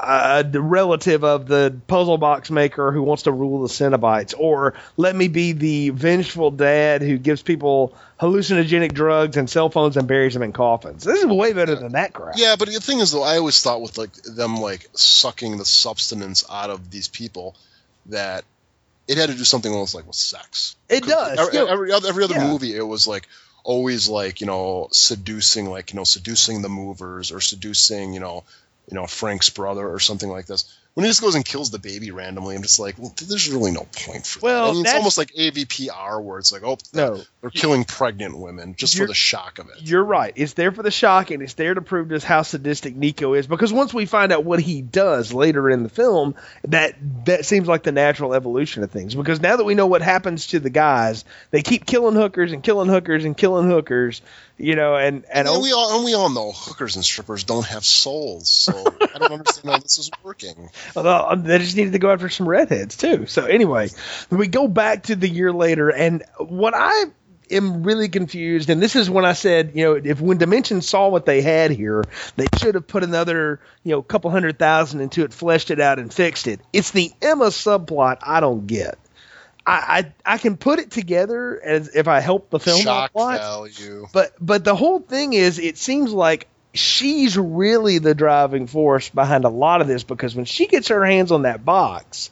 [0.00, 5.16] a relative of the puzzle box maker who wants to rule the Cenobites, or let
[5.16, 10.34] me be the vengeful dad who gives people hallucinogenic drugs and cell phones and buries
[10.34, 11.02] them in coffins.
[11.02, 12.36] This is way better than that crap.
[12.36, 15.64] Yeah, but the thing is, though, I always thought with like them like sucking the
[15.64, 17.56] substance out of these people
[18.08, 18.44] that
[19.06, 20.76] it had to do something almost like with sex.
[20.88, 21.38] It does.
[21.38, 22.46] Every, every other, every other yeah.
[22.46, 23.26] movie, it was like
[23.64, 28.44] always like you know seducing, like you know seducing the movers or seducing you know
[28.90, 30.74] you know Frank's brother or something like this.
[30.98, 33.70] When he just goes and kills the baby randomly, I'm just like, well, there's really
[33.70, 34.70] no point for Well, that.
[34.70, 37.22] I mean, it's almost like AVPR, where it's like, oh, No.
[37.40, 39.76] they're killing pregnant women just for the shock of it.
[39.80, 40.32] You're right.
[40.34, 43.46] It's there for the shock, and it's there to prove just how sadistic Nico is.
[43.46, 46.34] Because once we find out what he does later in the film,
[46.64, 49.14] that that seems like the natural evolution of things.
[49.14, 52.60] Because now that we know what happens to the guys, they keep killing hookers and
[52.64, 54.20] killing hookers and killing hookers.
[54.60, 57.66] You know, and and, And, we all and we all know hookers and strippers don't
[57.66, 60.70] have souls, so I don't understand how this is working.
[60.94, 63.26] Well, um, they just needed to go after some redheads too.
[63.26, 63.90] So anyway,
[64.30, 67.04] we go back to the year later, and what I
[67.50, 71.08] am really confused, and this is when I said, you know, if when Dimension saw
[71.08, 72.04] what they had here,
[72.36, 75.98] they should have put another, you know, couple hundred thousand into it, fleshed it out,
[75.98, 76.60] and fixed it.
[76.72, 78.98] It's the Emma subplot I don't get.
[79.66, 83.38] I, I, I can put it together as if I help the film Shock plot,
[83.38, 84.06] value.
[84.12, 89.44] but but the whole thing is, it seems like she's really the driving force behind
[89.44, 92.30] a lot of this because when she gets her hands on that box,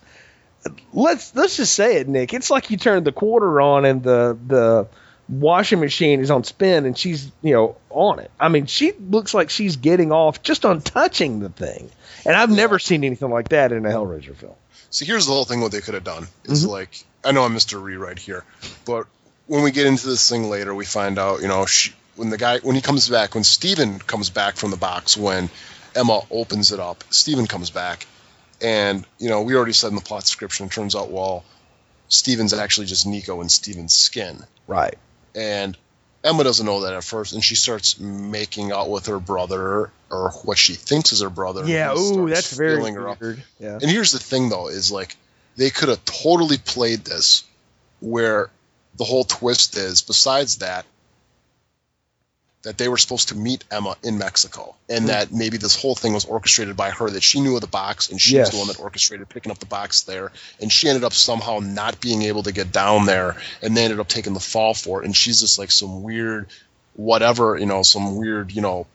[0.93, 2.35] let's let's just say it, Nick.
[2.35, 4.89] It's like you turn the quarter on and the the
[5.29, 8.31] washing machine is on spin and she's you know on it.
[8.39, 11.91] I mean, she looks like she's getting off just on touching the thing,
[12.25, 14.55] and I've never seen anything like that in a Hellraiser film.
[14.91, 15.61] See, here's the whole thing.
[15.61, 16.71] What they could have done is Mm-hmm.
[16.71, 17.83] like, I know I'm Mr.
[17.83, 18.45] Rewrite here,
[18.85, 19.07] but
[19.47, 22.39] when we get into this thing later, we find out, you know, she, when the
[22.39, 25.49] guy when he comes back, when Steven comes back from the box, when
[25.95, 28.07] Emma opens it up, Steven comes back,
[28.61, 30.67] and you know, we already said in the plot description.
[30.67, 31.45] It turns out, well,
[32.09, 34.97] Steven's actually just Nico in Steven's skin, Right.
[35.35, 35.77] and
[36.25, 40.31] Emma doesn't know that at first, and she starts making out with her brother or
[40.43, 41.65] what she thinks is her brother.
[41.65, 41.95] Yeah.
[41.95, 43.21] He Ooh, that's very feeling her up.
[43.21, 43.43] weird.
[43.61, 43.75] Yeah.
[43.81, 45.17] And here's the thing, though, is like
[45.57, 47.45] they could have totally played this
[48.01, 48.51] where
[48.97, 50.85] the whole twist is, besides that,
[52.63, 55.07] that they were supposed to meet Emma in Mexico, and Hmm.
[55.09, 57.09] that maybe this whole thing was orchestrated by her.
[57.09, 58.47] That she knew of the box, and she Yes.
[58.47, 60.33] was the one that orchestrated picking up the box there.
[60.61, 64.01] And she ended up somehow not being able to get down there, and they ended
[64.01, 65.05] up taking the fall for it.
[65.07, 66.49] And she's just like some weird,
[66.95, 68.87] whatever, you know, some weird, you know,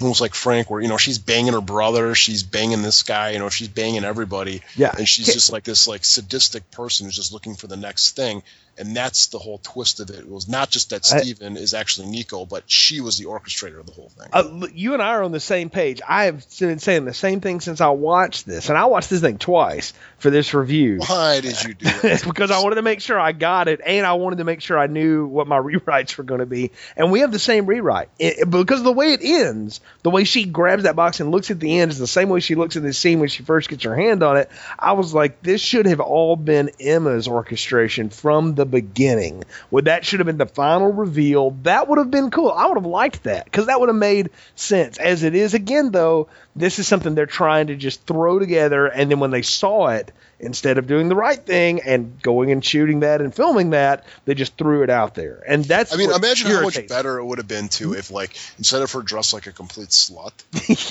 [0.00, 3.38] almost like Frank, where you know she's banging her brother, she's banging this guy, you
[3.38, 4.92] know, she's banging everybody, Yeah.
[4.96, 8.42] and she's just like this like sadistic person who's just looking for the next thing,
[8.78, 10.16] and that's the whole twist of it.
[10.20, 11.20] It was not just that I-
[11.58, 14.28] is actually Nico, but she was the orchestrator of the whole thing.
[14.32, 16.00] Uh, you and I are on the same page.
[16.08, 19.20] I have been saying the same thing since I watched this, and I watched this
[19.20, 21.00] thing twice for this review.
[21.06, 22.24] Why did you do It's that?
[22.26, 24.78] because I wanted to make sure I got it, and I wanted to make sure
[24.78, 26.70] I knew what my rewrites were going to be.
[26.96, 30.24] And we have the same rewrite It- because of the way it ends, the way
[30.24, 32.76] she grabs that box and looks at the end is the same way she looks
[32.76, 34.50] at this scene when she first gets her hand on it.
[34.78, 39.44] I was like, this should have all been Emma's orchestration from the beginning.
[39.70, 41.52] Would that should have been the final reveal?
[41.62, 42.50] That would have been cool.
[42.50, 44.98] I would have liked that because that would have made sense.
[44.98, 49.10] As it is, again, though, this is something they're trying to just throw together, and
[49.10, 53.00] then when they saw it, instead of doing the right thing and going and shooting
[53.00, 55.42] that and filming that, they just threw it out there.
[55.46, 58.36] And that's I mean, imagine how much better it would have been too if, like,
[58.58, 60.32] instead of her dressed like a complete slut,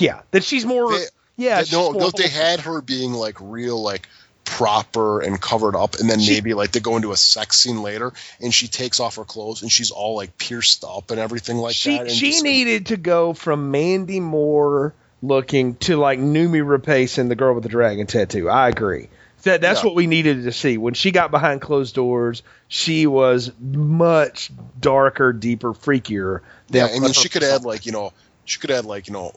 [0.00, 0.92] yeah, that she's more.
[0.92, 1.04] They-
[1.36, 4.08] yeah, that, she's no, more no, they had her being like real, like
[4.44, 7.82] proper and covered up, and then She- maybe like they go into a sex scene
[7.82, 11.56] later, and she takes off her clothes, and she's all like pierced up and everything
[11.58, 12.02] like she that.
[12.02, 17.30] And she just- needed to go from Mandy Moore looking to like Noomi Rapace and
[17.30, 18.48] the girl with the dragon tattoo.
[18.50, 19.08] I agree.
[19.44, 19.86] That that's Yeah.
[19.86, 20.76] what we needed to see.
[20.78, 24.50] When she got behind closed doors, she was much
[24.80, 26.40] darker, deeper, freakier.
[26.68, 28.12] Than Yeah, I mean, she could add like you know,
[28.44, 29.32] she could add like you know,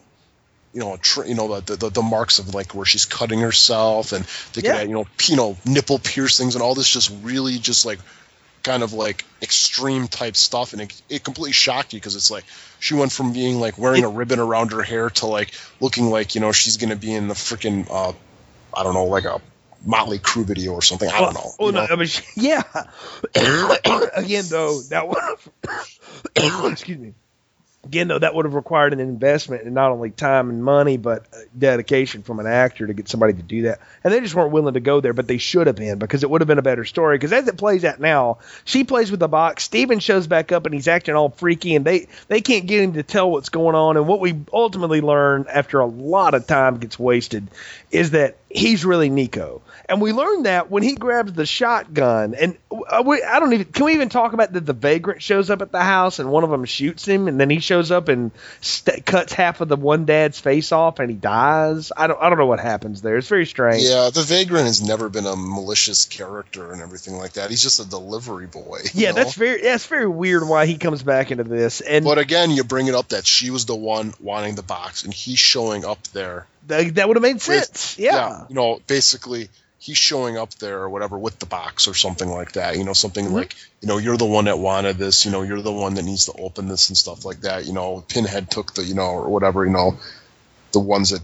[0.74, 4.12] you know, tr- you know the, the the marks of like where she's cutting herself,
[4.12, 4.76] and they could Yeah.
[4.78, 8.00] add, you know, p- you know, nipple piercings and all this just really just like
[8.66, 12.43] kind of like extreme type stuff, and it, it completely shocked you because it's like
[12.80, 16.36] she went from being like wearing a ribbon around her hair to like looking like
[16.36, 18.11] you know she's gonna be in the freaking uh,
[18.74, 19.39] I don't know, like a
[19.86, 21.09] Motley Crue video or something.
[21.09, 21.51] I don't know.
[21.59, 21.93] Oh you no, know?
[21.93, 22.63] I mean, yeah.
[24.16, 27.13] Again, though, that would excuse me.
[27.86, 31.28] Again, though, that would have required an investment in not only time and money, but
[31.32, 33.80] uh, dedication from an actor to get somebody to do that.
[34.04, 36.30] And they just weren't willing to go there, but they should have been because it
[36.30, 37.18] would have been a better story.
[37.18, 39.64] Because as it plays out now, she plays with the box.
[39.64, 42.94] Steven shows back up and he's acting all freaky, and they they can't get him
[42.94, 43.98] to tell what's going on.
[43.98, 47.48] And what we ultimately learn after a lot of time gets wasted
[47.92, 49.62] is that he's really Nico.
[49.88, 52.34] And we learned that when he grabs the shotgun.
[52.34, 55.49] And uh, we, I don't even, can we even talk about that the vagrant shows
[55.49, 58.08] up at the house and one of them shoots him and then he shows up
[58.08, 58.32] and
[58.62, 61.91] st- cuts half of the one dad's face off and he dies?
[61.95, 63.18] I don't, I don't know what happens there.
[63.18, 63.84] It's very strange.
[63.84, 67.49] Yeah, the Vagrant has never been a malicious character and everything like that.
[67.49, 68.80] He's just a delivery boy.
[68.93, 69.16] Yeah, know?
[69.16, 71.82] that's very, that's very weird why he comes back into this.
[71.82, 75.03] And But again, you bring it up that she was the one wanting the box,
[75.03, 76.47] and he's showing up there.
[76.68, 77.97] Th- that would have made with- sense.
[77.99, 78.45] Yeah.
[78.49, 82.53] you know, basically he's showing up there or whatever with the box or something like
[82.53, 82.78] that.
[82.78, 83.36] You know, something Mm-hmm.
[83.36, 85.26] like you know you're the one that wanted this.
[85.26, 87.66] You know, you're the one that needs to open this and stuff like that.
[87.66, 89.63] You know, Pinhead took the you know or whatever.
[89.66, 89.97] You know,
[90.72, 91.22] the ones that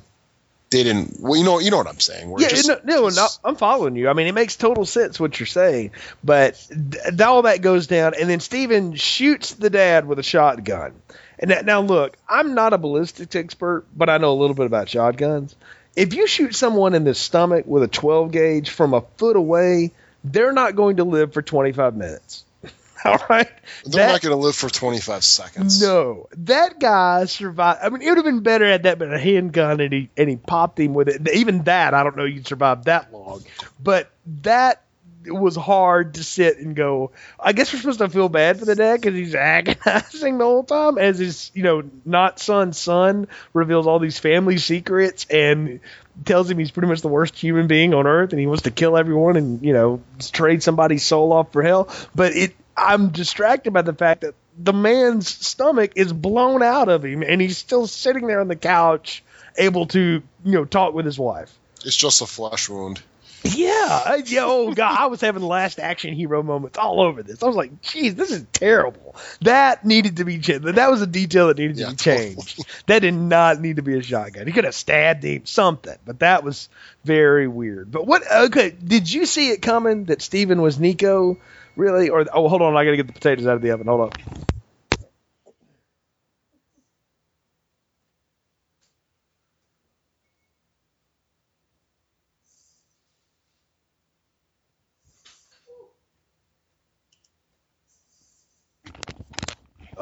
[0.69, 1.17] they didn't.
[1.19, 2.29] Well, you know, you know what I'm saying.
[2.29, 4.07] Where Yeah, just- no, no, no, I'm following you.
[4.09, 5.91] I mean, it makes total sense what you're saying,
[6.23, 10.93] but th- all that goes down, and then Steven shoots the dad with a shotgun.
[11.41, 14.67] And that, now, look, I'm not a ballistics expert, but I know a little bit
[14.67, 15.55] about shotguns.
[15.95, 19.91] If you shoot someone in the stomach with a 12 gauge from a foot away,
[20.23, 22.45] they're not going to live for 25 minutes.
[23.05, 23.49] All right,
[23.85, 25.81] they're That- not going to live for 25 seconds.
[25.81, 27.79] no, that guy survived.
[27.81, 30.29] I mean, it would have been better had that been a handgun and he and
[30.29, 31.27] he popped him with it.
[31.33, 33.43] Even that, I don't know you'd survive that long.
[33.83, 34.11] But
[34.43, 34.83] that
[35.25, 37.11] was hard to sit and go.
[37.39, 40.63] I guess we're supposed to feel bad for the dad because he's agonizing the whole
[40.63, 45.79] time as his, you know, not son's son reveals all these family secrets and
[46.25, 48.71] tells him he's pretty much the worst human being on earth and he wants to
[48.71, 50.01] kill everyone and you know
[50.31, 51.89] trade somebody's soul off for hell.
[52.13, 57.05] But it, I'm distracted by the fact that the man's stomach is blown out of
[57.05, 59.23] him and he's still sitting there on the couch,
[59.57, 61.57] able to you know talk with his wife.
[61.83, 63.01] It's just a flesh wound.
[63.43, 63.69] Yeah,
[64.05, 64.41] I- yeah.
[64.43, 67.41] Oh god, I was having last action hero moments all over this.
[67.41, 70.65] I was like, "Geez, this is terrible." That needed to be changed.
[70.65, 72.63] That was a detail that needed to Yeah, be changed.
[72.85, 74.45] That did not need to be a shotgun.
[74.45, 75.97] He could have stabbed him, something.
[76.05, 76.69] But that was
[77.03, 77.91] very weird.
[77.91, 78.23] But what?
[78.31, 81.37] Okay, did you see it coming that Steven was Nico?
[81.75, 82.09] Really?
[82.09, 83.87] Or oh, hold on, I got to get the potatoes out of the oven.
[83.87, 84.11] Hold on.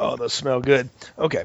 [0.02, 0.89] Oh, those smell good.
[1.18, 1.43] Okay.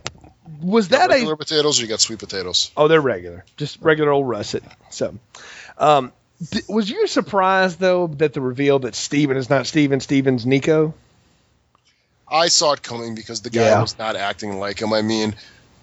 [0.63, 2.71] Was that a regular potatoes or you got sweet potatoes?
[2.77, 4.63] Oh, they're regular, just regular old russet.
[4.91, 5.19] So,
[5.79, 6.13] um,
[6.51, 10.95] th- was you surprised though that the reveal that Steven is not Steven, Steven's Nico?
[12.31, 13.81] I saw it coming because the guy Yeah.
[13.81, 14.93] was not acting like him.
[14.93, 15.35] I mean,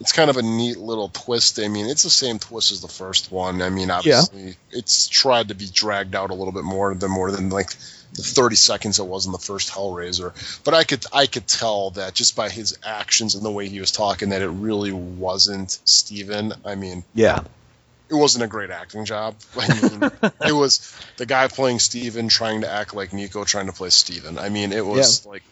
[0.02, 1.60] it's kind of a neat little twist.
[1.60, 3.62] I mean, it's the same twist as the first one.
[3.62, 7.32] I mean, obviously, it's tried to be dragged out a little bit more than more
[7.32, 7.70] than like
[8.14, 10.34] the 30 seconds it was in the first Hellraiser.
[10.66, 13.80] But I could I could tell that just by his actions and the way he
[13.80, 16.54] was talking that it really wasn't Steven.
[16.66, 17.40] I mean, Yeah.
[18.10, 19.36] it wasn't a great acting job.
[19.58, 20.12] I mean,
[20.46, 24.38] it was the guy playing Steven trying to act like Nico trying to play Steven.
[24.38, 25.44] I mean, it was like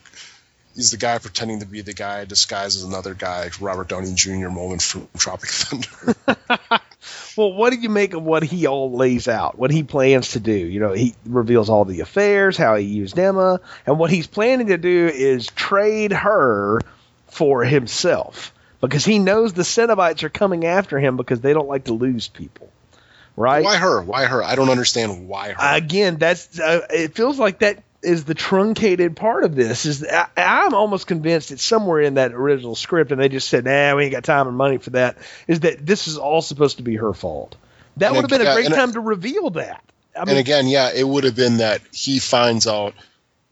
[0.80, 4.48] he's the guy pretending to be the guy disguised as another guy, Robert Downey Jr.
[4.48, 6.16] moment from Tropic Thunder.
[7.38, 9.58] Well, what do you make of what he all lays out?
[9.58, 10.52] What he plans to do?
[10.52, 14.68] You know, he reveals all the affairs, how he used Emma, and what he's planning
[14.68, 16.82] to do is trade her
[17.28, 21.86] for himself because he knows the Cenobites are coming after him because they don't like
[21.86, 22.70] to lose people.
[23.38, 23.64] Right?
[23.64, 24.02] Why her?
[24.02, 24.44] Why her?
[24.44, 25.78] I don't understand why her.
[25.78, 30.28] again that's uh, it feels like that is the truncated part of this is I,
[30.38, 34.06] i'm almost convinced it's somewhere in that original script and they just said nah we
[34.06, 36.96] ain't got time and money for that is that this is all supposed to be
[36.96, 37.56] her fault.
[37.98, 39.84] That would have been a great time to reveal that.
[40.16, 42.94] I mean and again, yeah, it would have been that he finds out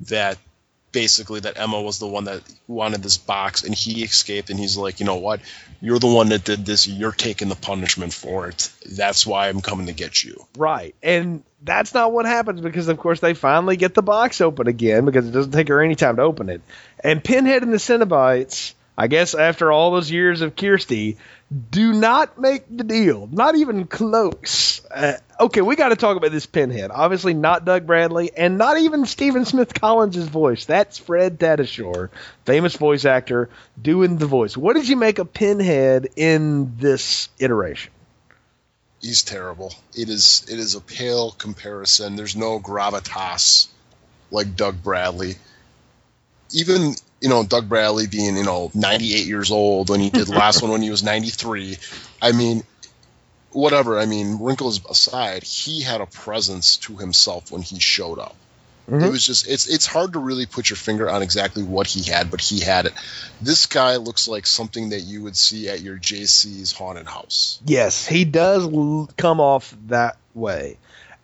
[0.01, 0.37] that
[0.91, 4.77] basically that Emma was the one that wanted this box and he escaped and he's
[4.77, 5.41] like, you know what?
[5.81, 6.87] You're the one that did this.
[6.87, 8.71] You're taking the punishment for it.
[8.89, 10.45] That's why I'm coming to get you.
[10.57, 14.67] right and that's not what happens because of course they finally get the box open
[14.67, 16.61] again because it doesn't take her any time to open it
[17.03, 21.17] and pinhead and the cenobites I guess after all those years of Kirsty,
[21.69, 23.27] do not make the deal.
[23.31, 24.85] Not even close.
[24.91, 26.91] Uh, okay, we got to talk about this pinhead.
[26.93, 30.65] Obviously, not Doug Bradley, and not even Stephen Smith Collins' voice.
[30.65, 32.09] That's Fred Tatasciore,
[32.45, 33.49] famous voice actor,
[33.81, 34.57] doing the voice.
[34.57, 37.93] What did you make of Pinhead in this iteration?
[39.01, 39.73] He's terrible.
[39.95, 42.15] It is it is a pale comparison.
[42.15, 43.67] There's no gravitas
[44.31, 45.35] like Doug Bradley.
[46.51, 50.33] Even you know Doug Bradley being you know 98 years old when he did the
[50.33, 51.77] last one when he was 93.
[52.21, 52.63] I mean,
[53.51, 53.99] whatever.
[53.99, 58.35] I mean, wrinkles aside, he had a presence to himself when he showed up.
[58.89, 59.03] Mm-hmm.
[59.03, 62.09] It was just it's it's hard to really put your finger on exactly what he
[62.09, 62.93] had, but he had it.
[63.41, 67.59] This guy looks like something that you would see at your JC's haunted house.
[67.65, 70.77] Yes, he does l- come off that way.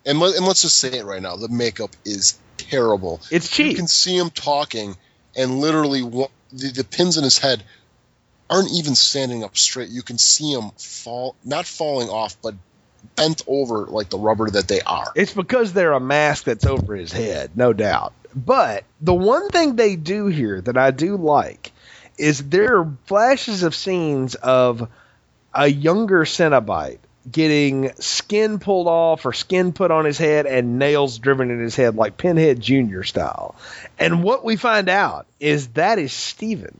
[0.04, 3.22] And let, and let's just say it right now, the makeup is terrible.
[3.30, 3.70] It's cheap.
[3.70, 4.94] You can see him talking,
[5.36, 7.62] and literally the, the pins in his head
[8.50, 9.88] aren't even standing up straight.
[9.88, 12.54] You can see him fall, not falling off, but
[13.16, 15.12] bent over like the rubber that they are.
[15.14, 18.12] It's because they're a mask that's over his head, no doubt.
[18.34, 21.72] But the one thing they do here that I do like
[22.18, 24.88] is there are flashes of scenes of
[25.52, 26.98] a younger Cenobite
[27.30, 31.74] getting skin pulled off or skin put on his head and nails driven in his
[31.74, 33.02] head like Pinhead Jr.
[33.02, 33.54] style.
[33.98, 36.78] And what we find out is that is Steven,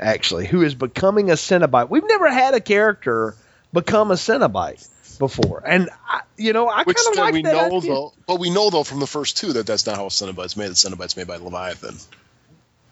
[0.00, 1.88] actually, who is becoming a Cenobite.
[1.88, 3.34] We've never had a character
[3.72, 4.88] become a Cenobite
[5.18, 5.62] before.
[5.64, 7.92] And, I, you know, I kind of like we that know idea.
[7.92, 10.68] though, but we know though from the first two that that's not how Cenobite's made.
[10.68, 11.96] The Cenobite's made by Leviathan.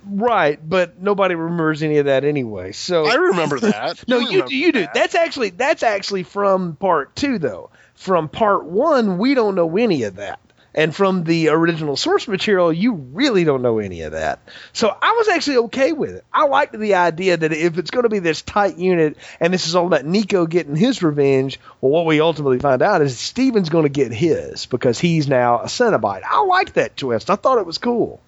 [0.05, 2.73] Right, but nobody remembers any of that anyway.
[2.73, 4.03] So I remember that.
[4.09, 4.55] no, you do.
[4.55, 4.81] You do.
[4.81, 4.95] that.
[4.95, 7.71] That's actually that's actually from part two, though.
[7.95, 10.41] From part one, we don't know any of that,
[10.75, 14.41] and from the original source material, you really don't know any of that.
[14.73, 16.25] So I was actually okay with it.
[16.33, 19.69] I liked the idea that if it's going to be this tight unit, and this
[19.69, 23.69] is all about Nico getting his revenge, well, what we ultimately find out is Steven's
[23.69, 26.23] going to get his because he's now a Cenobite.
[26.29, 27.31] I liked that twist.
[27.31, 28.21] I thought it was cool.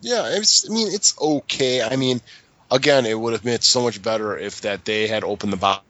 [0.00, 1.82] Yeah, it's, I mean, it's okay.
[1.82, 2.20] I mean,
[2.70, 5.82] again, it would have been so much better if that they had opened the box,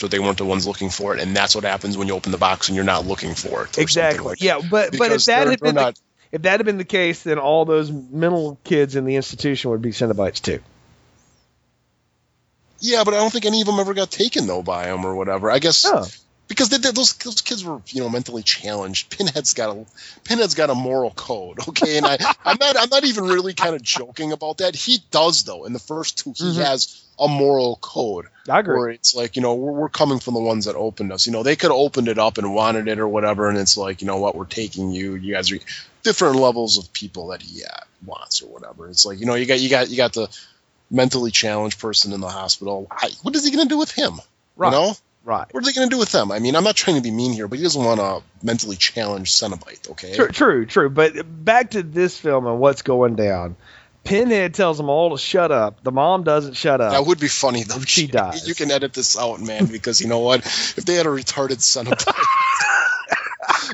[0.00, 2.32] but they weren't the ones looking for it, and that's what happens when you open
[2.32, 3.78] the box and you're not looking for it.
[3.78, 4.24] Exactly.
[4.24, 6.00] like yeah, but but if that had been they're the,
[6.32, 9.82] if that had been the case, then all those mental kids in the institution would
[9.82, 10.60] be Cenobites too.
[12.78, 15.14] Yeah, but I don't think any of them ever got taken though by him or
[15.14, 15.50] whatever.
[15.50, 16.06] I guess No.
[16.50, 19.08] Because they, they- those those kids were you know mentally challenged.
[19.16, 19.86] Pinhead's got a
[20.24, 23.74] Pinhead's got a moral code, okay, and I I'm not I'm not even really kind
[23.74, 24.74] of joking about that.
[24.74, 25.64] He does though.
[25.64, 26.64] In the first two, he Mhm.
[26.66, 28.26] has a moral code.
[28.48, 28.76] I agree.
[28.76, 31.26] Where it's like, you know, we're, we're coming from the ones that opened us.
[31.26, 33.76] You know, they could have opened it up and wanted it or whatever, and it's
[33.76, 35.14] like, you know what, we're taking you.
[35.14, 35.58] You guys are
[36.02, 37.68] different levels of people that he uh,
[38.04, 38.88] wants or whatever.
[38.88, 40.28] It's like, you know, you got you got you got the
[40.90, 42.88] mentally challenged person in the hospital.
[42.90, 44.14] I, what is he going to do with him?
[44.56, 44.68] Right.
[44.72, 45.46] You know, Right.
[45.52, 46.32] what are they going to do with them?
[46.32, 48.76] I mean, I'm not trying to be mean here, but he doesn't want to mentally
[48.76, 49.90] challenged Cenobite.
[49.90, 50.14] Okay.
[50.14, 50.90] True, true, true.
[50.90, 53.56] But back to this film and what's going down.
[54.02, 55.82] Pinhead tells them all to shut up.
[55.82, 56.92] The mom doesn't shut up.
[56.92, 57.80] That would be funny though.
[57.80, 58.48] She dies.
[58.48, 60.40] You can edit this out, man, because you know what?
[60.46, 62.06] If they had a retarded Cenobite,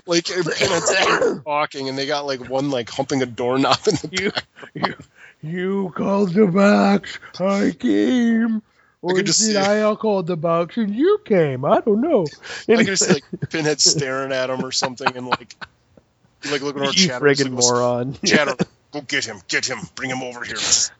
[0.07, 4.33] like Pinhead's talking and they got like one like humping a doorknob in the you,
[4.75, 4.95] you,
[5.43, 7.21] you called the box.
[7.39, 8.63] I came.
[9.07, 11.65] Or could just did see- I call the box and you came?
[11.65, 12.27] I don't know.
[12.69, 15.55] I could just see, like Pinhead staring at him or something and like
[16.51, 17.25] like looking over you Chatter.
[17.25, 18.17] friggin' moron.
[18.25, 18.55] Chatter,
[18.93, 20.57] go get him, get him, bring him over here.
[20.57, 20.91] Get-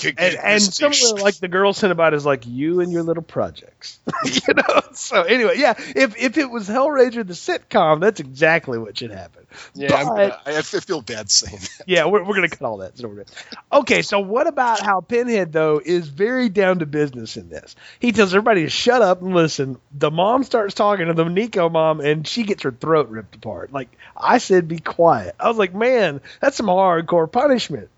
[0.00, 3.22] get and, and somewhere like the girl sent about is like you and your little
[3.22, 4.80] projects, you know.
[4.94, 9.46] So anyway, yeah, if if it was Hellraiser the sitcom, that's exactly what should happen.
[9.74, 11.84] Yeah, but- I, I feel bad saying that.
[11.86, 12.96] Yeah, we're, we're gonna cut all that.
[12.98, 13.30] So we're good.
[13.72, 17.76] Okay, so what about how Pinhead though is very down to business in this?
[17.98, 19.78] He tells everybody to shut up and listen.
[19.92, 23.72] The mom starts talking to the Nico mom, and she gets her throat ripped apart.
[23.72, 25.34] Like I said, be quiet.
[25.40, 27.88] I was like, man, that's some hardcore punishment.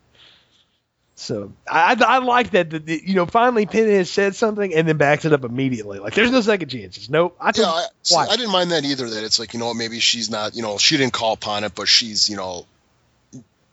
[1.15, 4.89] So I, I, I like that, that, that, you know, finally Pinhead said something and
[4.89, 5.99] then backs it up immediately.
[5.99, 7.11] Like there's no second chances.
[7.11, 7.37] Nope.
[7.41, 7.67] I Yeah,
[8.17, 9.09] I, I didn't mind that either.
[9.09, 11.75] That it's like you know maybe she's not you know she didn't call upon it,
[11.75, 12.67] but she's you know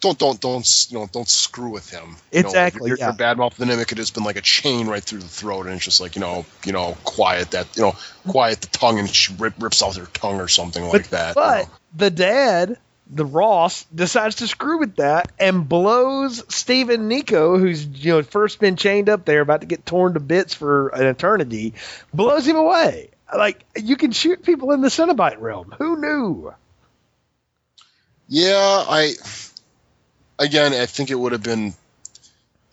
[0.02, 2.16] don't don't don't you know don't screw with him.
[2.32, 3.06] You know, Exactly, You're, yeah.
[3.06, 3.56] you're bad mouth.
[3.58, 6.16] Then it has been like a chain right through the throat, and it's just like
[6.16, 7.96] you know you know quiet that you know
[8.28, 11.30] quiet the tongue, and she rip, rips out her tongue or something like that.
[11.30, 11.74] you But know.
[11.96, 12.78] the dad,
[13.10, 18.60] the Ross, decides to screw with that and blows Steven Nico, who's you know first
[18.60, 21.74] been chained up there, about to get torn to bits for an eternity,
[22.14, 23.10] blows him away.
[23.36, 25.74] Like you can shoot people in the Cenobite realm.
[25.78, 26.54] Who knew?
[28.28, 29.14] Yeah, I
[30.38, 31.74] again, I think it would have been.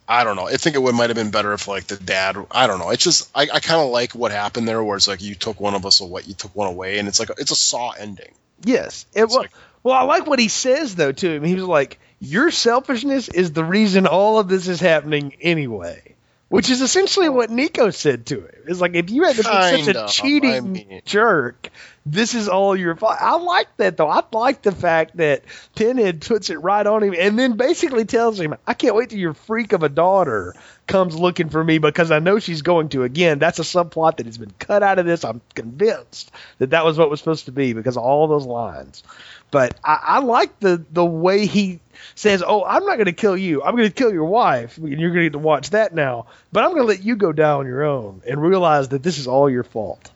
[0.08, 0.46] I don't know.
[0.46, 2.36] I think it would might have been better if like the dad.
[2.50, 2.90] I don't know.
[2.90, 5.60] It's just I, I kind of like what happened there, where it's like you took
[5.60, 8.32] one of us away, you took one away, and it's like it's a saw ending.
[8.62, 9.06] Yes.
[9.14, 9.34] It was.
[9.34, 9.52] like-
[9.86, 11.44] well, I like what he says though to him.
[11.44, 16.16] He was like, "Your selfishness is the reason all of this is happening anyway."
[16.48, 18.62] Which is essentially what Nico said to him.
[18.66, 21.70] It's like if you had to be such a of, cheating I mean- jerk,
[22.04, 23.16] this is all your fault.
[23.20, 24.08] I like that though.
[24.08, 25.42] I like the fact that
[25.74, 29.18] Pinhead puts it right on him and then basically tells him, "I can't wait till
[29.18, 30.54] your freak of a daughter
[30.86, 34.26] comes looking for me because I know she's going to." Again, that's a subplot that
[34.26, 35.24] has been cut out of this.
[35.24, 39.02] I'm convinced that that was what was supposed to be because of all those lines.
[39.50, 41.80] But I, I like the the way he
[42.14, 43.62] says, "Oh, I'm not going to kill you.
[43.62, 46.26] I'm going to kill your wife, and you're going to get to watch that now.
[46.52, 49.18] But I'm going to let you go down on your own and realize that this
[49.18, 50.10] is all your fault."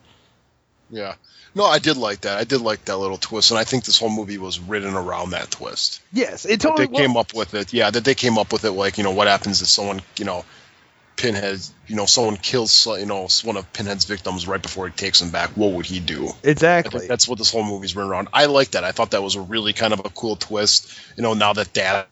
[0.90, 1.14] Yeah.
[1.54, 2.38] No, I did like that.
[2.38, 5.30] I did like that little twist, and I think this whole movie was written around
[5.30, 6.00] that twist.
[6.12, 7.72] Yes, it That totally they came up with it.
[7.72, 8.70] Yeah, that they came up with it.
[8.70, 10.44] Like, you know, what happens if someone, you know,
[11.20, 15.20] Pinhead, you know, someone kills, you know, one of Pinhead's victims right before he takes
[15.20, 15.50] him back.
[15.50, 16.30] What would he do?
[16.42, 17.06] Exactly.
[17.06, 18.28] that's what this whole movie's been around.
[18.32, 18.84] I like that.
[18.84, 20.90] I thought that was a really kind of a cool twist.
[21.18, 22.06] You know, now that dad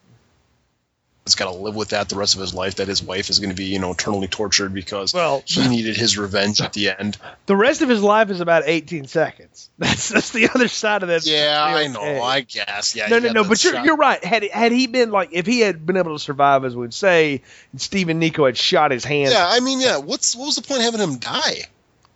[1.29, 3.39] has got to live with that the rest of his life, that his wife is
[3.39, 6.91] going to be, you know, eternally tortured because Well, he needed his revenge at the
[6.91, 7.19] end.
[7.47, 9.71] the rest of his life is about 18 seconds.
[9.79, 11.25] That's that's the other side of that.
[11.25, 12.23] Yeah, I know.
[12.23, 12.97] I guess.
[12.97, 13.07] Yeah.
[13.07, 13.45] no, no, no.
[13.45, 14.23] But you're you're right.
[14.25, 17.43] Had had he been like, if he had been able to survive, as we'd say,
[17.71, 19.31] and Steven Nico had shot his hand.
[19.33, 19.99] Yeah, I mean, yeah.
[19.99, 21.69] What's what was the point of having him die?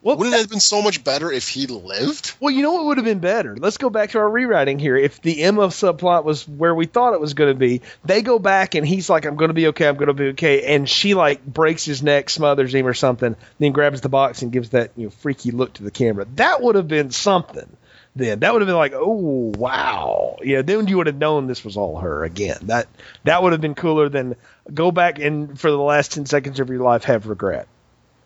[0.03, 2.34] Well, Wouldn't it have been so much better if he lived?
[2.40, 3.57] Well, you know what would have been better?
[3.57, 4.96] Let's go back to our rewriting here.
[4.96, 8.40] If the Emma subplot was where we thought it was going to be, they go
[8.40, 9.86] back and he's like, "I'm going to be okay.
[9.86, 13.36] I'm going to be okay," and she like breaks his neck, smothers him or something,
[13.61, 16.26] then grabs the box and gives that you know freaky look to the camera.
[16.34, 17.76] That would have been something.
[18.16, 20.62] Then that would have been like, "Oh wow," yeah.
[20.62, 22.59] Then you would have known this was all her again.
[22.62, 22.88] That
[23.22, 24.34] that would have been cooler than
[24.74, 27.68] go back and for the last ten seconds of your life have regret.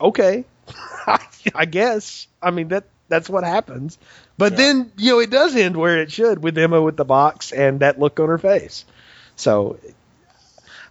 [0.00, 0.46] Okay,
[1.06, 1.18] I
[1.64, 2.26] guess.
[2.42, 3.98] I mean that that's what happens.
[4.38, 4.56] But Yeah.
[4.56, 7.80] then you know it does end where it should with Emma with the box and
[7.80, 8.84] that look on her face.
[9.36, 9.78] So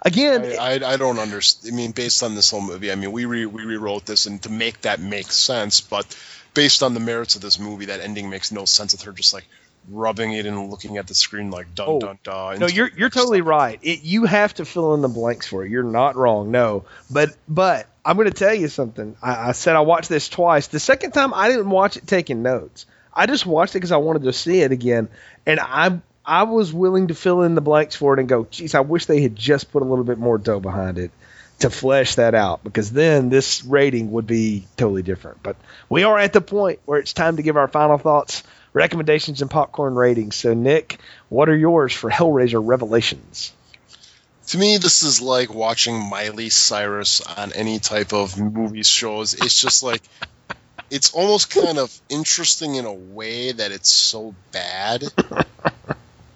[0.02, 1.74] again, I, I, I don't understand.
[1.74, 4.42] I mean, based on this whole movie, I mean, we re, we rewrote this and
[4.44, 6.06] to make that make sense, but
[6.54, 9.34] based on the merits of this movie, that ending makes no sense with her just
[9.34, 9.48] like
[9.90, 12.60] rubbing it and looking at the screen like dun Oh, dun dun.
[12.60, 13.80] no, you're you're totally right.
[13.82, 15.70] It, you have to fill in the blanks for it.
[15.72, 16.52] You're not wrong.
[16.52, 19.18] No, but but I'm going to tell you something.
[19.22, 20.68] I, I said I watched this twice.
[20.68, 22.86] The second time I didn't watch it taking notes.
[23.12, 25.08] I just watched it because I wanted to see it again,
[25.46, 28.76] and I I was willing to fill in the blanks for it and go, geez,
[28.76, 31.12] I wish they had just put a little bit more dough behind it
[31.60, 35.42] to flesh that out because then this rating would be totally different.
[35.42, 35.56] But
[35.88, 38.44] we are at the point where it's time to give our final thoughts,
[38.74, 40.36] recommendations, and popcorn ratings.
[40.36, 41.00] So, Nick,
[41.30, 43.54] what are yours for Hellraiser Revelations?
[44.48, 49.34] To me, this is like watching Miley Cyrus on any type of movies shows.
[49.34, 50.04] It's just like
[50.92, 55.04] it's almost kind of interesting in a way that it's so bad.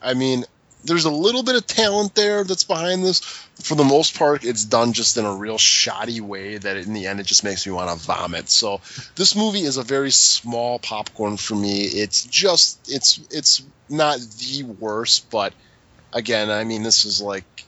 [0.02, 0.46] I mean,
[0.84, 3.20] there's a little bit of talent there that's behind this.
[3.62, 7.08] For the most part, it's done just in a real shoddy way that in the
[7.08, 8.50] end it just makes me want to vomit.
[8.50, 8.82] So
[9.16, 11.84] this movie is a very small popcorn for me.
[11.84, 15.54] It's just it's it's not the worst, but
[16.14, 17.66] again, I mean, this is like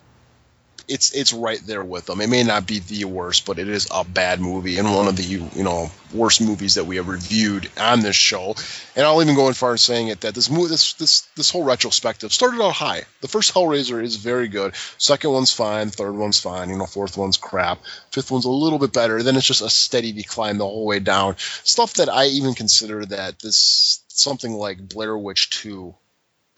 [0.92, 2.20] it's it's right there with them.
[2.20, 5.16] It may not be the worst, but it is a bad movie and one of
[5.16, 8.56] the you know worst movies that we have reviewed on this show.
[8.96, 11.50] And I'll even go in far as saying it that this movie, this this this
[11.50, 13.04] whole retrospective started out high.
[13.22, 14.76] The first Hellraiser is very good.
[14.98, 15.90] Second one's fine.
[15.90, 16.70] Third one's fine.
[16.70, 17.80] You know, fourth one's crap.
[18.12, 19.24] Fifth one's a little bit better.
[19.24, 21.38] Then it's just a steady decline the whole way down.
[21.64, 25.96] Stuff that I even consider that this something like Blair Witch Two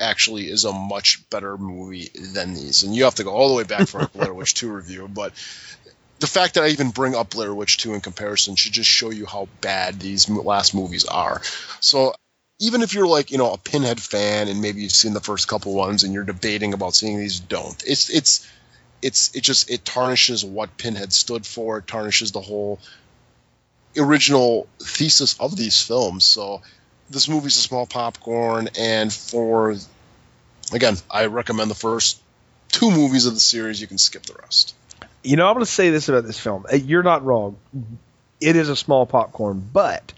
[0.04, 2.84] actually is a much better movie than these.
[2.84, 5.08] And you have to go all the way back for a Blair Witch 2 review,
[5.08, 5.34] but
[6.20, 9.10] the fact that I even bring up Blair Witch 2 in comparison should just show
[9.10, 11.42] you how bad these last movies are.
[11.80, 12.14] So
[12.60, 15.48] even if you're like, you know, a Pinhead fan and maybe you've seen the first
[15.48, 17.84] couple ones and you're debating about seeing these, don't.
[17.86, 18.50] It's it's
[19.02, 22.80] it's it just it tarnishes what Pinhead stood for, it tarnishes the whole
[23.98, 26.24] original thesis of these films.
[26.26, 26.62] So
[27.10, 29.76] this movie's a small popcorn, and for
[30.72, 32.22] again, I recommend the first
[32.70, 33.82] two movies of the series.
[33.82, 34.76] You can skip the rest.
[35.24, 36.66] You know, I'm going to say this about this film.
[36.72, 37.58] Uh, You're not wrong.
[38.42, 40.14] It is a small popcorn, but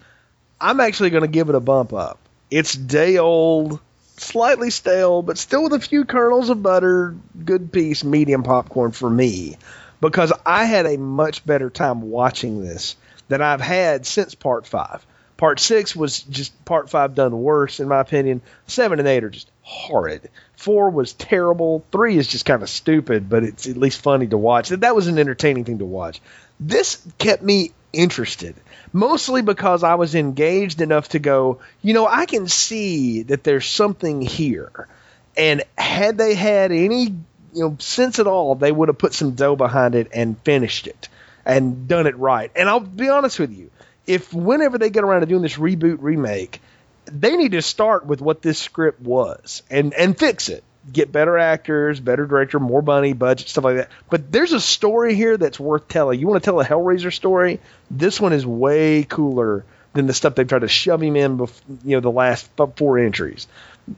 [0.60, 2.20] I'm actually going to give it a bump up.
[2.50, 3.80] It's day old,
[4.18, 9.10] slightly stale, but still with a few kernels of butter, good piece, medium popcorn for
[9.10, 9.58] me,
[10.02, 12.96] because I had a much better time watching this
[13.28, 15.06] than I've had since part five.
[15.38, 18.42] Part six was just part five done worse, in my opinion.
[18.68, 20.30] Seven and eight are just horrid.
[20.56, 21.84] Four was terrible.
[21.92, 24.70] Three is just kind of stupid, but it's at least funny to watch.
[24.70, 26.22] That was an entertaining thing to watch.
[26.60, 28.56] This kept me interested,
[28.94, 33.66] mostly because I was engaged enough to go, you know, I can see that there's
[33.66, 34.88] something here.
[35.36, 37.16] And had they had any, you
[37.54, 41.10] know, sense at all, they would have put some dough behind it and finished it
[41.44, 42.52] and done it right.
[42.56, 43.72] And I'll be honest with you,
[44.06, 46.62] if whenever they get around to doing this reboot remake,
[47.06, 50.64] they need to start with what this script was and and fix it.
[50.92, 53.90] Get better actors, better director, more money, budget, stuff like that.
[54.10, 56.20] But there's a story here that's worth telling.
[56.20, 57.60] You want to tell a Hellraiser story?
[57.90, 61.38] This one is way cooler than the stuff they've tried to shove him in.
[61.38, 63.48] Before, you know, the last four entries.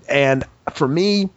[0.07, 1.29] And for me,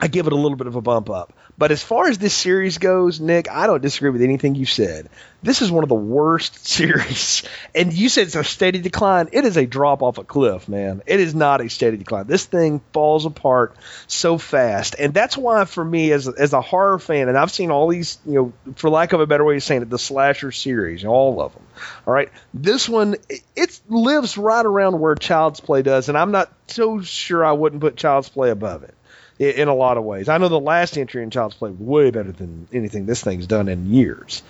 [0.00, 1.34] I give it a little bit of a bump up.
[1.58, 5.08] But as far as this series goes, Nick, I don't disagree with anything you said.
[5.42, 7.42] This is one of the worst series.
[7.74, 9.30] And you said it's a steady decline.
[9.32, 11.02] It is a drop off a cliff, man.
[11.04, 12.28] It is not a steady decline.
[12.28, 13.74] This thing falls apart
[14.06, 14.94] so fast.
[15.00, 18.18] And that's why, for me, as, as a horror fan, and I've seen all these,
[18.24, 18.34] you
[18.64, 21.54] know, for lack of a better way of saying it, the slasher series, all of
[21.54, 21.62] them.
[22.06, 22.30] All right.
[22.54, 23.16] This one,
[23.56, 26.08] it lives right around where Child's Play does.
[26.08, 28.94] And I'm not so sure I wouldn't put Child's Play above it
[29.38, 30.28] in a lot of ways.
[30.28, 33.46] I know the last entry in Child's Play was way better than anything this thing's
[33.46, 34.42] done in years.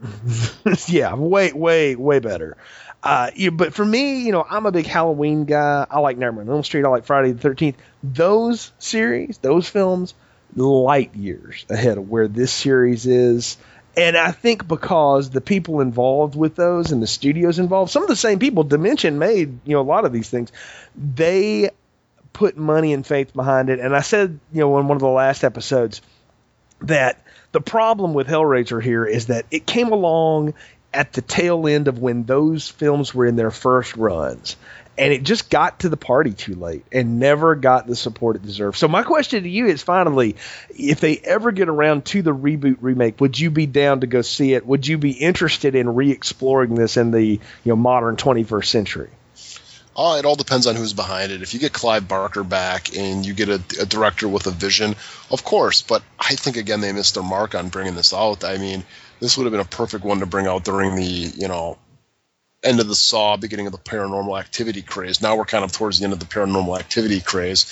[0.86, 2.56] yeah, way, way, way better.
[3.02, 5.86] Uh, yeah, but for me, you know, I'm a big Halloween guy.
[5.88, 6.84] I like Nightmare on Elm Street.
[6.84, 7.76] I like Friday the 13th.
[8.02, 10.14] Those series, those films,
[10.54, 13.56] light years ahead of where this series is.
[13.96, 18.08] And I think because the people involved with those and the studios involved, some of
[18.08, 20.52] the same people, Dimension made, you know, a lot of these things,
[20.96, 21.70] they
[22.38, 23.80] put money and faith behind it.
[23.80, 26.00] And I said, you know, in one of the last episodes
[26.82, 27.20] that
[27.50, 30.54] the problem with Hellraiser here is that it came along
[30.94, 34.54] at the tail end of when those films were in their first runs.
[34.96, 38.42] And it just got to the party too late and never got the support it
[38.42, 38.78] deserved.
[38.78, 40.36] So my question to you is finally,
[40.70, 44.22] if they ever get around to the reboot remake, would you be down to go
[44.22, 44.64] see it?
[44.64, 49.10] Would you be interested in re-exploring this in the you know modern 21st century?
[49.98, 51.42] It all depends on who's behind it.
[51.42, 54.94] If you get Clive Barker back and you get a, a, director with a vision,
[55.30, 55.82] of course.
[55.82, 58.44] But I think again they missed their mark on bringing this out.
[58.44, 58.84] I mean,
[59.18, 61.78] this would have been a perfect one to bring out during the you know
[62.62, 65.20] end of the Saw, beginning of the Paranormal Activity craze.
[65.20, 67.66] Now we're kind of towards the end of the Paranormal Activity craze,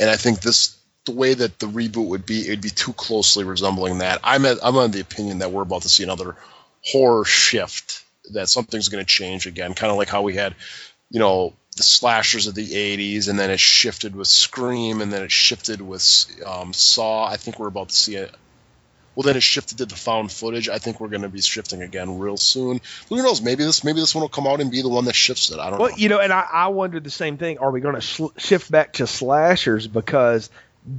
[0.00, 0.76] and I think this
[1.08, 4.20] the way that the reboot would be, it'd be too closely resembling that.
[4.22, 6.36] I'm at, I'm on the opinion that we're about to see another
[6.84, 8.04] horror shift.
[8.32, 10.54] That something's going to change again, kind of like how we had,
[11.08, 15.22] you know, the slashers of the 80s and then it shifted with scream and then
[15.22, 17.26] it shifted with um, saw.
[17.26, 18.34] I think we're about to see it
[19.18, 20.68] well then it shifted to the found footage.
[20.68, 22.80] I think we're going to be shifting again real soon.
[23.08, 23.42] Who knows?
[23.42, 25.58] Maybe this maybe this one will come out and be the one that shifts it.
[25.58, 25.96] I don't well, know.
[25.96, 27.58] you know and i, I wondered the same thing.
[27.58, 29.88] Are we going to sh- shift back to slashers?
[29.88, 30.50] Because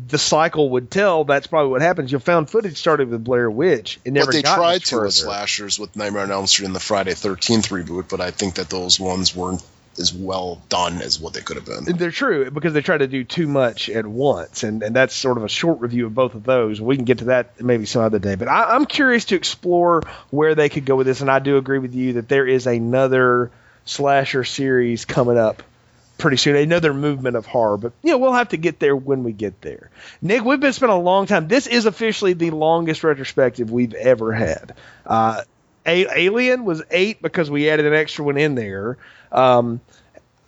[0.07, 2.11] the cycle would tell that's probably what happens.
[2.11, 4.01] You found footage started with Blair Witch.
[4.03, 5.05] It never but they got tried to further.
[5.05, 8.55] with slashers with Nightmare on Elm Street and the Friday Thirteenth reboot, but I think
[8.55, 9.63] that those ones weren't
[9.97, 11.97] as well done as what they could have been.
[11.97, 15.37] They're true because they try to do too much at once, and, and that's sort
[15.37, 16.79] of a short review of both of those.
[16.79, 20.03] We can get to that maybe some other day, but I, I'm curious to explore
[20.29, 22.67] where they could go with this, and I do agree with you that there is
[22.67, 23.51] another
[23.85, 25.63] slasher series coming up
[26.17, 26.55] pretty soon.
[26.55, 29.61] Another movement of horror, but you know we'll have to get there when we get
[29.61, 29.89] there.
[30.21, 31.47] Nick, we've been spending a long time.
[31.47, 34.75] This is officially the longest retrospective we've ever had.
[35.05, 35.41] Uh,
[35.85, 38.97] a- Alien was eight because we added an extra one in there.
[39.31, 39.81] Um,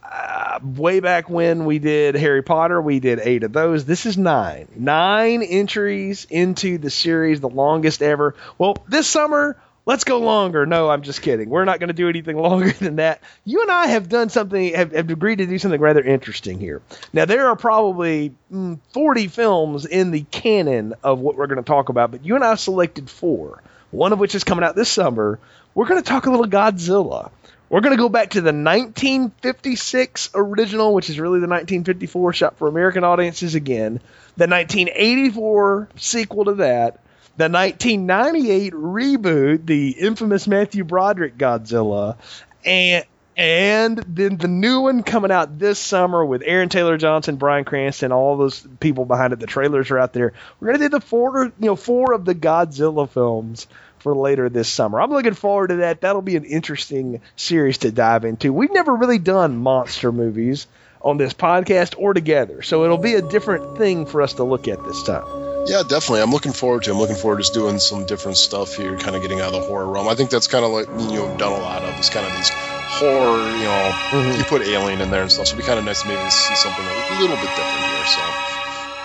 [0.04, 3.86] uh, way back when we did Harry Potter, we did eight of those.
[3.86, 4.68] This is nine.
[4.76, 8.36] Nine entries into the series, the longest ever.
[8.58, 9.56] Well, this summer,
[9.86, 10.66] let's go longer.
[10.66, 11.50] No, I'm just kidding.
[11.50, 13.22] We're not going to do anything longer than that.
[13.46, 16.82] You and I have done something, have, have agreed to do something rather interesting here.
[17.14, 21.64] Now, there are probably mm, 40 films in the canon of what we're going to
[21.64, 23.62] talk about, but you and I selected four,
[23.92, 25.40] one of which is coming out this summer.
[25.74, 27.32] We're going to talk a little Godzilla.
[27.72, 32.58] We're going to go back to the 1956 original, which is really the 1954 shot
[32.58, 34.02] for American audiences again,
[34.36, 37.00] the 1984 sequel to that,
[37.38, 42.18] the 1998 reboot, the infamous Matthew Broderick Godzilla,
[42.66, 43.06] and
[43.38, 48.12] and then the new one coming out this summer with Aaron Taylor Johnson, Bryan Cranston,
[48.12, 49.40] all those people behind it.
[49.40, 50.34] The trailers are out there.
[50.60, 53.68] We're gonna do the four, you know, four of the Godzilla films
[54.02, 55.00] for later this summer.
[55.02, 56.02] I'm looking forward to that.
[56.02, 58.52] That'll be an interesting series to dive into.
[58.52, 60.68] We've never really done monster movies
[61.02, 64.68] on this podcast or together, so it'll be a different thing for us to look
[64.68, 65.26] at this time.
[65.66, 66.22] Yeah, definitely.
[66.22, 66.92] I'm looking forward to.
[66.92, 69.62] I'm looking forward to just doing some different stuff here, kind of getting out of
[69.62, 70.08] the horror realm.
[70.08, 72.34] I think that's kind of like you know done a lot of is kind of
[72.38, 74.38] these horror, you know, Mhm.
[74.38, 75.48] you put Alien in there and stuff.
[75.48, 78.06] So it'd be kind of nice to maybe see something a little bit different here.
[78.06, 78.22] So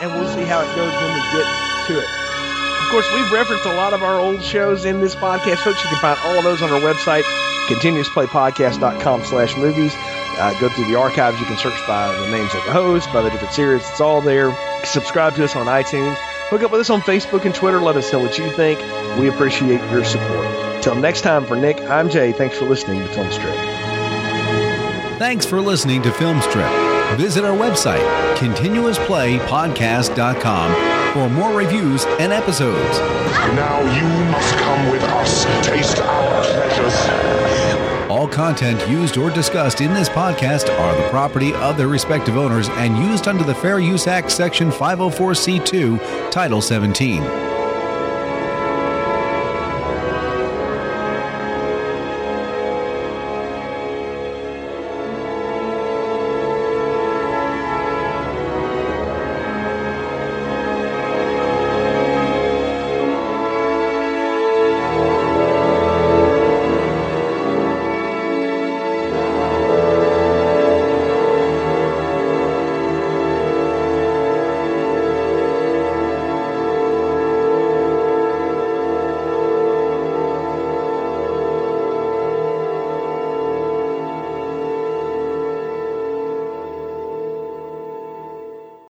[0.02, 1.46] and we'll see how it goes when we get
[1.88, 2.25] to it.
[2.86, 5.82] Of course, we've referenced a lot of our old shows in this podcast, folks.
[5.82, 7.24] You can find all of those on our website,
[7.66, 9.92] continuousplaypodcast.com slash movies.
[10.38, 11.40] Uh, go through the archives.
[11.40, 13.82] You can search by the names of the hosts, by the different series.
[13.90, 14.54] It's all there.
[14.84, 16.14] Subscribe to us on iTunes.
[16.48, 17.80] Hook up with us on Facebook and Twitter.
[17.80, 18.78] Let us know what you think.
[19.18, 20.46] We appreciate your support.
[20.80, 22.30] Till next time, for Nick, I'm Jay.
[22.30, 23.56] Thanks for listening to Film Strip.
[25.18, 26.70] Thanks for listening to Film Strip.
[27.18, 28.06] Visit our website,
[28.36, 32.98] continuousplaypodcast.com, for more reviews and episodes.
[33.56, 35.46] Now you must come with us.
[35.66, 38.10] Taste our pleasures.
[38.10, 42.68] All content used or discussed in this podcast are the property of their respective owners
[42.68, 47.55] and used under the Fair Use Act, Section 504C2, Title 17.